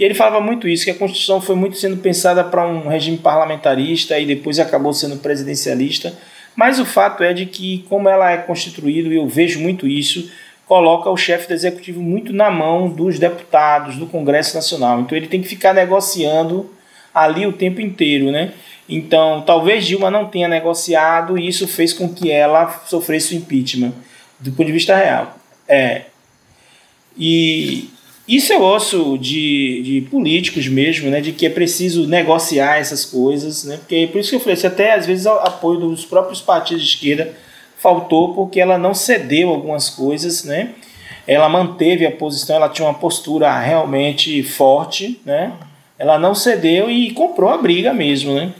[0.00, 3.18] E ele falava muito isso, que a Constituição foi muito sendo pensada para um regime
[3.18, 6.18] parlamentarista e depois acabou sendo presidencialista.
[6.56, 10.32] Mas o fato é de que, como ela é constituída, e eu vejo muito isso,
[10.66, 15.00] coloca o chefe do executivo muito na mão dos deputados do Congresso Nacional.
[15.02, 16.70] Então ele tem que ficar negociando
[17.12, 18.54] ali o tempo inteiro, né?
[18.88, 23.92] Então, talvez Dilma não tenha negociado e isso fez com que ela sofresse o impeachment,
[24.38, 25.36] do ponto de vista real.
[25.68, 26.04] É.
[27.18, 27.90] E
[28.28, 33.64] isso eu ouço de, de políticos mesmo, né, de que é preciso negociar essas coisas,
[33.64, 36.84] né, porque por isso que eu falei, até às vezes o apoio dos próprios partidos
[36.84, 37.34] de esquerda
[37.76, 40.70] faltou porque ela não cedeu algumas coisas, né,
[41.26, 45.52] ela manteve a posição, ela tinha uma postura realmente forte, né,
[45.98, 48.52] ela não cedeu e comprou a briga mesmo, né.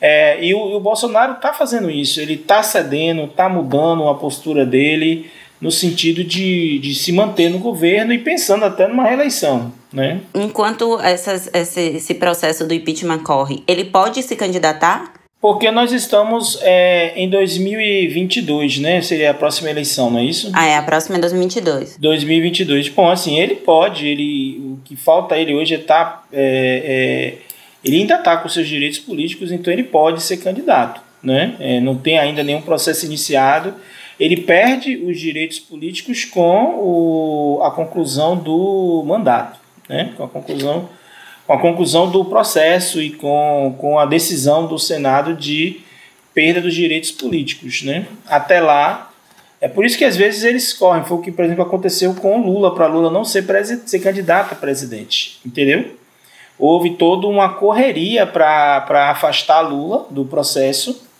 [0.00, 4.14] É, e, o, e o Bolsonaro está fazendo isso, ele está cedendo, está mudando a
[4.16, 5.30] postura dele,
[5.62, 9.72] no sentido de, de se manter no governo e pensando até numa reeleição.
[9.92, 10.20] Né?
[10.34, 15.12] Enquanto essas, esse, esse processo do impeachment corre, ele pode se candidatar?
[15.40, 19.02] Porque nós estamos é, em 2022, né?
[19.02, 20.50] Seria a próxima eleição, não é isso?
[20.52, 21.96] Ah, é, a próxima é 2022.
[21.96, 22.88] 2022.
[22.88, 26.04] Bom, assim, ele pode, ele, o que falta a ele hoje é estar.
[26.04, 27.34] Tá, é, é,
[27.84, 31.56] ele ainda está com seus direitos políticos, então ele pode ser candidato, né?
[31.58, 33.74] É, não tem ainda nenhum processo iniciado
[34.22, 39.58] ele perde os direitos políticos com o, a conclusão do mandato,
[39.88, 40.12] né?
[40.16, 40.88] com, a conclusão,
[41.44, 45.80] com a conclusão do processo e com, com a decisão do Senado de
[46.32, 47.82] perda dos direitos políticos.
[47.82, 48.06] Né?
[48.24, 49.10] Até lá,
[49.60, 51.02] é por isso que às vezes eles correm.
[51.02, 53.44] Foi o que, por exemplo, aconteceu com Lula, para Lula não ser,
[53.84, 55.40] ser candidato a presidente.
[55.44, 55.96] Entendeu?
[56.56, 61.10] Houve toda uma correria para afastar Lula do processo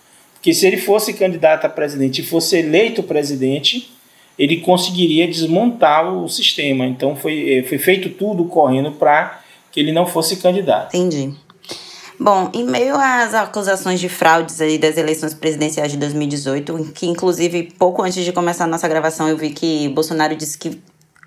[0.43, 3.93] que se ele fosse candidato a presidente e fosse eleito presidente,
[4.37, 6.85] ele conseguiria desmontar o sistema.
[6.85, 9.41] Então foi, eh, foi feito tudo correndo para
[9.71, 10.97] que ele não fosse candidato.
[10.97, 11.33] Entendi.
[12.19, 17.73] Bom, em meio às acusações de fraudes aí das eleições presidenciais de 2018, que inclusive
[17.79, 20.81] pouco antes de começar a nossa gravação eu vi que Bolsonaro disse que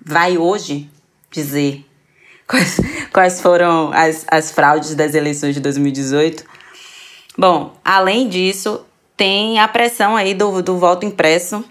[0.04, 0.88] vai hoje
[1.30, 1.84] dizer
[2.46, 2.80] quais,
[3.12, 6.44] quais foram as, as fraudes das eleições de 2018.
[7.36, 8.84] Bom, além disso,
[9.16, 11.64] tem a pressão aí do, do voto impresso,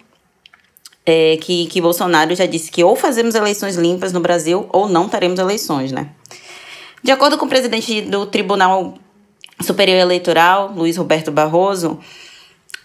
[1.06, 5.08] é, que, que Bolsonaro já disse que ou fazemos eleições limpas no Brasil ou não
[5.08, 6.10] teremos eleições, né?
[7.04, 8.96] De acordo com o presidente do Tribunal
[9.62, 12.00] Superior Eleitoral, Luiz Roberto Barroso,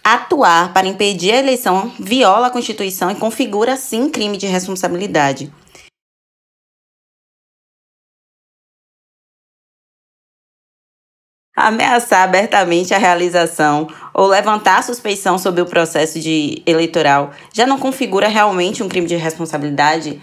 [0.03, 5.51] atuar para impedir a eleição viola a Constituição e configura, sim, crime de responsabilidade.
[11.55, 18.27] Ameaçar abertamente a realização ou levantar suspeição sobre o processo de eleitoral já não configura
[18.27, 20.21] realmente um crime de responsabilidade?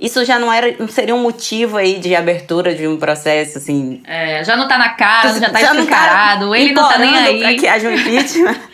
[0.00, 4.00] Isso já não era, não seria um motivo aí de abertura de um processo, assim.
[4.06, 7.18] É, já não tá na cara, já tá já escancarado, tá ele não tá nem
[7.18, 7.40] aí.
[7.40, 8.56] Pra que haja um impeachment.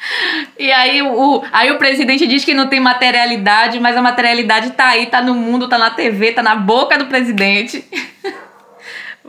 [0.58, 4.88] e aí o, aí o presidente diz que não tem materialidade, mas a materialidade tá
[4.88, 7.84] aí, tá no mundo, tá na TV, tá na boca do presidente.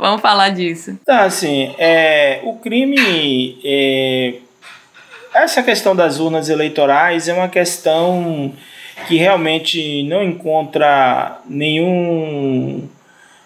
[0.02, 0.98] Vamos falar disso.
[1.06, 3.60] Tá, assim, é, o crime.
[3.64, 4.34] É,
[5.32, 8.52] essa questão das urnas eleitorais é uma questão
[9.08, 12.90] que realmente não encontra nenhum.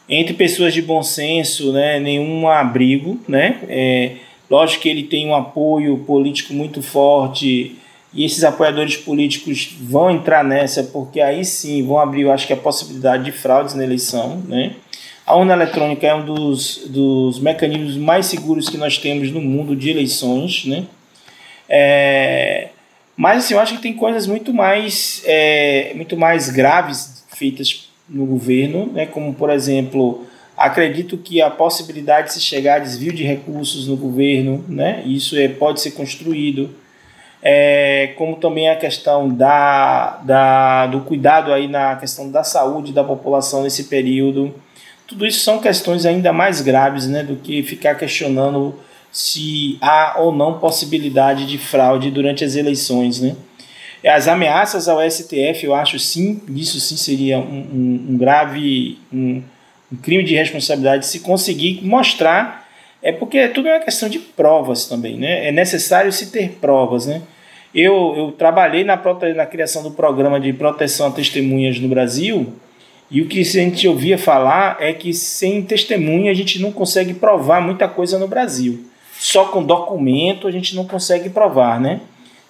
[0.07, 3.19] entre pessoas de bom senso, né, nenhum abrigo.
[3.27, 3.59] Né?
[3.67, 4.11] É,
[4.49, 7.75] lógico que ele tem um apoio político muito forte
[8.13, 12.53] e esses apoiadores políticos vão entrar nessa, porque aí sim vão abrir, eu acho que
[12.53, 14.71] a possibilidade de fraudes na eleição, né?
[15.25, 19.75] A urna eletrônica é um dos, dos mecanismos mais seguros que nós temos no mundo
[19.75, 20.85] de eleições, né?
[21.67, 22.69] É,
[23.17, 28.25] mas assim, eu acho que tem coisas muito mais, é, muito mais graves feitas no
[28.25, 33.23] governo, né, como por exemplo, acredito que a possibilidade de se chegar a desvio de
[33.23, 36.75] recursos no governo, né, isso é, pode ser construído,
[37.41, 43.03] é, como também a questão da, da, do cuidado aí na questão da saúde da
[43.03, 44.53] população nesse período.
[45.07, 48.79] Tudo isso são questões ainda mais graves né, do que ficar questionando
[49.11, 53.21] se há ou não possibilidade de fraude durante as eleições.
[53.21, 53.35] Né?
[54.03, 59.41] As ameaças ao STF, eu acho sim, isso sim seria um, um, um grave um,
[59.91, 62.67] um, crime de responsabilidade se conseguir mostrar,
[63.01, 65.47] é porque tudo é uma questão de provas também, né?
[65.47, 67.21] É necessário se ter provas, né?
[67.73, 68.99] Eu, eu trabalhei na,
[69.35, 72.53] na criação do programa de proteção a testemunhas no Brasil
[73.09, 77.13] e o que a gente ouvia falar é que sem testemunha a gente não consegue
[77.13, 78.85] provar muita coisa no Brasil.
[79.17, 82.01] Só com documento a gente não consegue provar, né?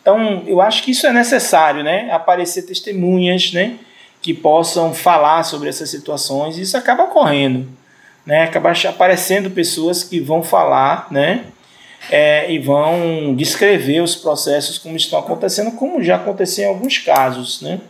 [0.02, 2.10] Então, eu acho que isso é necessário, né?
[2.12, 3.76] Aparecer testemunhas, né?
[4.22, 6.58] Que possam falar sobre essas situações.
[6.58, 7.68] Isso acaba ocorrendo,
[8.26, 8.44] né?
[8.44, 11.46] Acaba aparecendo pessoas que vão falar, né?
[12.10, 17.62] É, e vão descrever os processos como estão acontecendo, como já aconteceu em alguns casos,
[17.62, 17.82] né?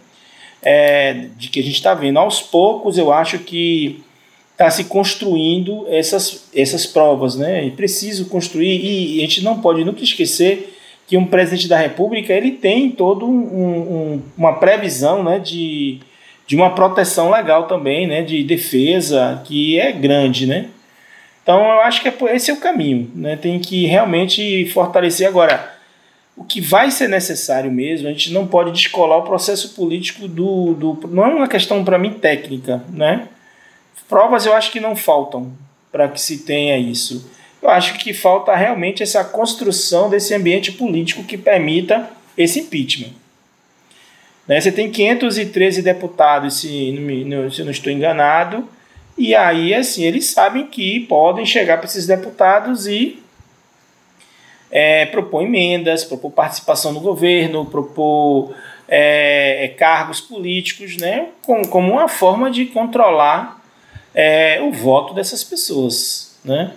[0.68, 2.18] É, de que a gente está vendo.
[2.18, 4.04] Aos poucos, eu acho que
[4.52, 7.66] está se construindo essas, essas provas, né?
[7.66, 10.76] E preciso construir, e a gente não pode nunca esquecer
[11.08, 16.00] que um presidente da República ele tem todo um, um, uma previsão né, de,
[16.48, 20.70] de uma proteção legal também, né, de defesa, que é grande, né?
[21.44, 23.36] Então eu acho que é, esse é o caminho, né?
[23.36, 25.75] Tem que realmente fortalecer agora.
[26.38, 30.74] O que vai ser necessário mesmo, a gente não pode descolar o processo político do.
[30.74, 33.30] do não é uma questão para mim técnica, né?
[34.08, 35.52] Provas eu acho que não faltam
[35.92, 37.32] para que se tenha isso.
[37.62, 43.14] Eu acho que falta realmente essa construção desse ambiente político que permita esse impeachment.
[44.48, 44.62] Né?
[44.62, 48.68] Você tem 513 deputados, se não, se não estou enganado,
[49.18, 53.20] e aí assim eles sabem que podem chegar para esses deputados e
[54.78, 58.54] é, propor emendas, propor participação no governo, propor
[58.90, 63.62] é, é cargos políticos, né, como, como uma forma de controlar
[64.14, 66.74] é, o voto dessas pessoas, né?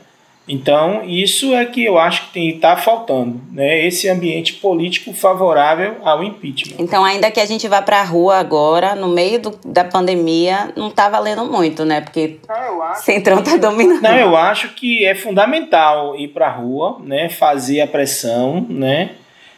[0.49, 3.87] Então, isso é que eu acho que está faltando, né?
[3.87, 6.77] esse ambiente político favorável ao impeachment.
[6.79, 10.73] Então, ainda que a gente vá para a rua agora, no meio do, da pandemia,
[10.75, 12.01] não está valendo muito, né?
[12.01, 14.03] Porque o Centrão está dominando.
[14.03, 17.29] Não, eu acho que é fundamental ir para a rua, né?
[17.29, 19.11] fazer a pressão, né?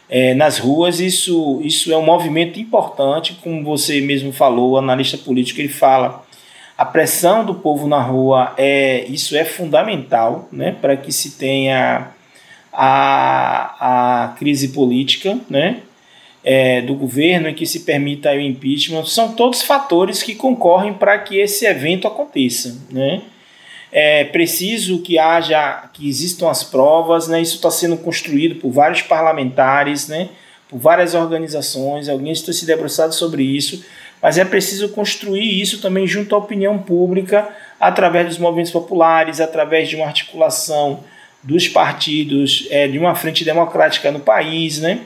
[0.09, 5.17] É, nas ruas, isso, isso é um movimento importante, como você mesmo falou, o analista
[5.17, 6.25] político ele fala
[6.81, 12.07] a pressão do povo na rua é isso é fundamental né, para que se tenha
[12.73, 15.81] a, a crise política né,
[16.43, 19.05] é, do governo e que se permita o impeachment.
[19.05, 22.75] São todos fatores que concorrem para que esse evento aconteça.
[22.89, 23.21] Né.
[23.91, 29.03] É preciso que haja, que existam as provas, né, isso está sendo construído por vários
[29.03, 30.29] parlamentares, né,
[30.67, 33.85] por várias organizações, alguém está se debruçado sobre isso
[34.21, 37.49] mas é preciso construir isso também junto à opinião pública,
[37.79, 41.03] através dos movimentos populares, através de uma articulação
[41.41, 44.99] dos partidos, é, de uma frente democrática no país, né?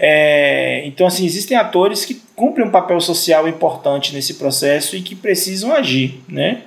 [0.00, 5.14] É, então, assim, existem atores que cumprem um papel social importante nesse processo e que
[5.14, 6.62] precisam agir, né?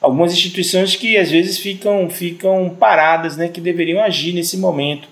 [0.00, 3.48] Algumas instituições que às vezes ficam, ficam paradas, né?
[3.48, 5.08] Que deveriam agir nesse momento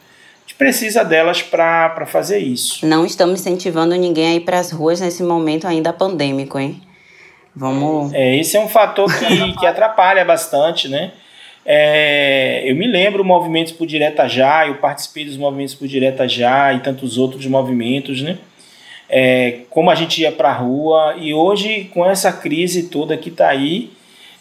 [0.58, 2.86] precisa delas para fazer isso.
[2.86, 6.80] Não estamos incentivando ninguém a ir para as ruas nesse momento ainda pandêmico, hein?
[7.54, 8.12] Vamos.
[8.12, 11.12] É, esse é um fator que, que atrapalha bastante, né?
[11.64, 16.72] É, eu me lembro movimentos por direta já, eu participei dos movimentos por direta já
[16.72, 18.38] e tantos outros movimentos, né?
[19.08, 23.30] É, como a gente ia para a rua e hoje com essa crise toda que
[23.30, 23.90] está aí,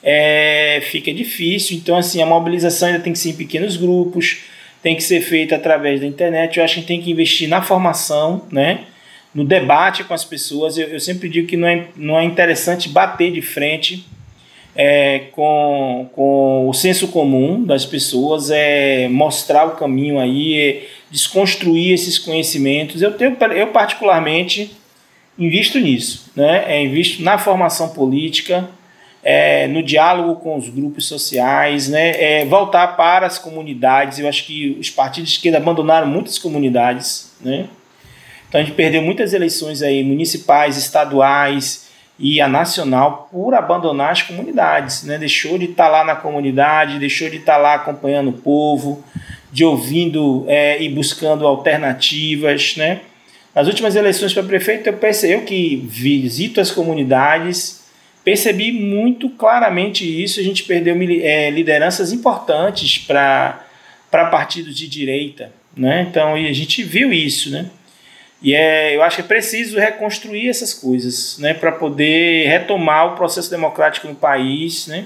[0.04, 1.78] é, fica difícil.
[1.78, 4.44] Então, assim, a mobilização ainda tem que ser em pequenos grupos
[4.86, 6.60] tem que ser feita através da internet.
[6.60, 8.82] Eu acho que tem que investir na formação, né?
[9.34, 10.78] no debate com as pessoas.
[10.78, 14.06] Eu, eu sempre digo que não é, não é interessante bater de frente
[14.76, 21.92] é, com, com o senso comum das pessoas, é mostrar o caminho aí, é desconstruir
[21.92, 23.02] esses conhecimentos.
[23.02, 24.70] Eu, tenho, eu particularmente
[25.36, 26.64] invisto nisso, né?
[26.68, 28.70] É, invisto na formação política,
[29.28, 34.20] é, no diálogo com os grupos sociais, né, é, voltar para as comunidades.
[34.20, 37.32] Eu acho que os partidos de esquerda abandonaram muitas comunidades.
[37.42, 37.66] Né?
[38.48, 41.88] Então a gente perdeu muitas eleições aí, municipais, estaduais
[42.20, 45.02] e a nacional por abandonar as comunidades.
[45.02, 45.18] Né?
[45.18, 49.04] Deixou de estar lá na comunidade, deixou de estar lá acompanhando o povo,
[49.52, 52.76] de ouvindo é, e buscando alternativas.
[52.78, 53.02] Né?
[53.56, 57.85] Nas últimas eleições para prefeito, eu percebi eu que visito as comunidades
[58.26, 60.40] percebi muito claramente isso.
[60.40, 63.64] A gente perdeu é, lideranças importantes para
[64.12, 65.54] partidos de direita.
[65.78, 66.08] Né?
[66.10, 67.52] Então a gente viu isso.
[67.52, 67.68] Né?
[68.42, 71.54] E é, eu acho que é preciso reconstruir essas coisas né?
[71.54, 74.88] para poder retomar o processo democrático no país.
[74.88, 75.06] Né?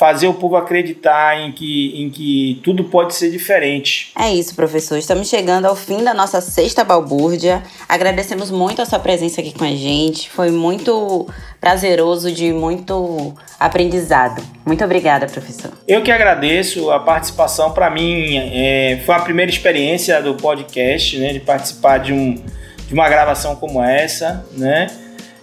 [0.00, 4.10] Fazer o povo acreditar em que, em que tudo pode ser diferente.
[4.18, 4.96] É isso, professor.
[4.96, 7.62] Estamos chegando ao fim da nossa sexta balbúrdia.
[7.86, 10.30] Agradecemos muito a sua presença aqui com a gente.
[10.30, 11.28] Foi muito
[11.60, 14.42] prazeroso, de muito aprendizado.
[14.64, 15.70] Muito obrigada, professor.
[15.86, 17.72] Eu que agradeço a participação.
[17.72, 22.42] Para mim, é, foi a primeira experiência do podcast, né, de participar de, um,
[22.88, 24.86] de uma gravação como essa, né?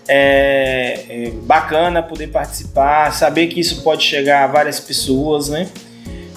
[0.08, 5.68] É, é, bacana poder participar, saber que isso pode chegar a várias pessoas, né?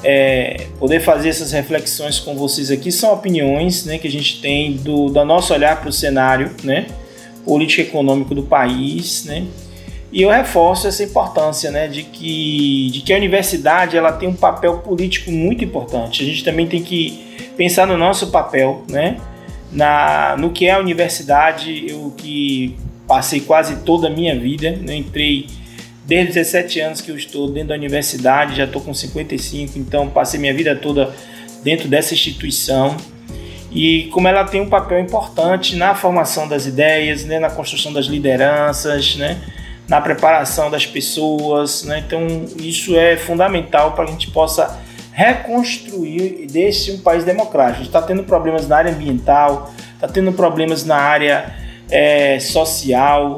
[0.03, 4.73] É, poder fazer essas reflexões com vocês aqui são opiniões né, que a gente tem
[4.73, 6.87] do, do nosso olhar para o cenário né,
[7.45, 9.47] político econômico do país, né?
[10.13, 14.35] E eu reforço essa importância, né, de que, de que a universidade ela tem um
[14.35, 16.23] papel político muito importante.
[16.23, 19.19] A gente também tem que pensar no nosso papel, né,
[19.71, 22.77] na, no que é a universidade, o que
[23.11, 24.71] passei quase toda a minha vida.
[24.71, 24.95] Né?
[24.95, 25.49] Entrei
[26.07, 30.39] desde 17 anos que eu estou dentro da universidade, já estou com 55, então passei
[30.39, 31.13] minha vida toda
[31.65, 32.97] dentro dessa instituição.
[33.73, 37.41] E como ela tem um papel importante na formação das ideias, né?
[37.41, 39.41] na construção das lideranças, né?
[39.89, 41.83] na preparação das pessoas.
[41.83, 42.05] Né?
[42.07, 44.81] Então, isso é fundamental para que a gente possa
[45.11, 47.75] reconstruir desse um país democrático.
[47.75, 51.60] A gente está tendo problemas na área ambiental, está tendo problemas na área
[51.91, 53.37] é, social,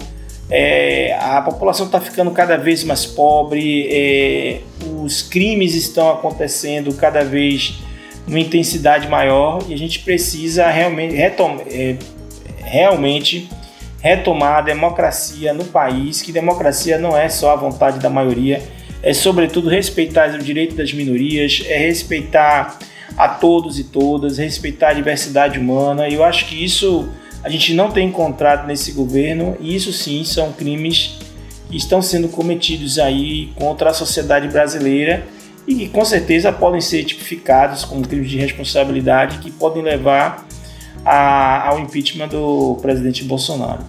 [0.50, 4.60] é, a população está ficando cada vez mais pobre, é,
[5.02, 7.74] os crimes estão acontecendo cada vez
[8.26, 11.96] numa intensidade maior e a gente precisa realmente, retom é,
[12.58, 13.48] realmente
[14.00, 18.62] retomar a democracia no país, que democracia não é só a vontade da maioria,
[19.02, 22.78] é sobretudo respeitar o direito das minorias, é respeitar
[23.16, 26.08] a todos e todas, respeitar a diversidade humana.
[26.08, 27.08] E eu acho que isso
[27.42, 31.18] a gente não tem encontrado nesse governo, e isso sim são crimes
[31.68, 35.26] que estão sendo cometidos aí contra a sociedade brasileira
[35.66, 40.46] e que com certeza podem ser tipificados como crimes de responsabilidade que podem levar
[41.04, 43.84] a, ao impeachment do presidente Bolsonaro.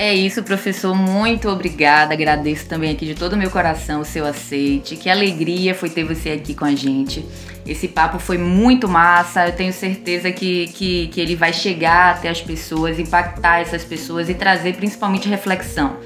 [0.00, 0.94] É isso, professor.
[0.94, 2.14] Muito obrigada.
[2.14, 4.94] Agradeço também aqui de todo o meu coração o seu aceite.
[4.94, 7.26] Que alegria foi ter você aqui com a gente.
[7.66, 9.48] Esse papo foi muito massa.
[9.48, 14.28] Eu tenho certeza que, que, que ele vai chegar até as pessoas, impactar essas pessoas
[14.28, 15.96] e trazer principalmente reflexão.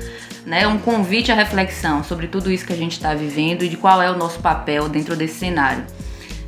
[0.47, 3.77] Né, um convite à reflexão sobre tudo isso que a gente está vivendo e de
[3.77, 5.85] qual é o nosso papel dentro desse cenário.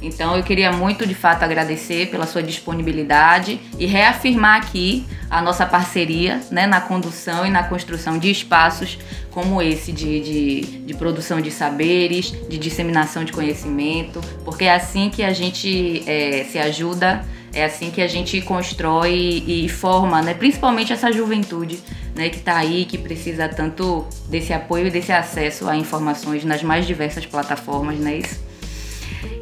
[0.04, 5.64] Então eu queria muito de fato agradecer pela sua disponibilidade e reafirmar aqui a nossa
[5.64, 8.98] parceria né, na condução e na construção de espaços
[9.30, 15.10] como esse de, de, de, produção de saberes, de disseminação de conhecimento, porque é assim
[15.10, 20.34] que a gente é, se ajuda, é assim que a gente constrói e, forma, né,
[20.34, 21.80] principalmente essa juventude
[22.14, 26.62] né, que está aí, que precisa tanto desse apoio e desse acesso a informações nas
[26.62, 28.53] mais diversas plataformas, não é isso?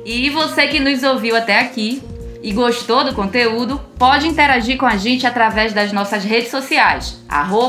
[0.05, 2.03] E você que nos ouviu até aqui
[2.42, 7.22] e gostou do conteúdo, pode interagir com a gente através das nossas redes sociais,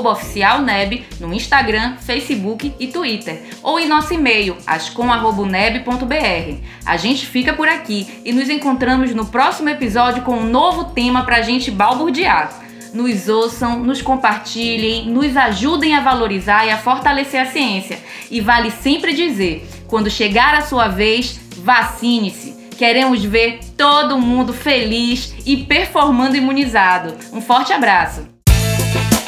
[0.03, 6.57] oficialneb no Instagram, Facebook e Twitter, ou em nosso e-mail, ascom.neb.br.
[6.85, 11.23] A gente fica por aqui e nos encontramos no próximo episódio com um novo tema
[11.23, 12.62] para a gente balbuciar.
[12.93, 17.99] Nos ouçam, nos compartilhem, nos ajudem a valorizar e a fortalecer a ciência.
[18.29, 22.53] E vale sempre dizer: quando chegar a sua vez, Vacine-se.
[22.77, 27.15] Queremos ver todo mundo feliz e performando imunizado.
[27.31, 28.27] Um forte abraço.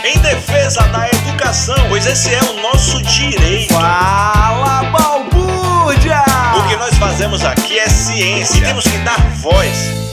[0.04, 3.74] Em defesa da educação, pois esse é o nosso direito.
[3.74, 6.24] Fala, balbúrdia!
[6.58, 10.05] O que nós fazemos aqui é ciência e temos que dar voz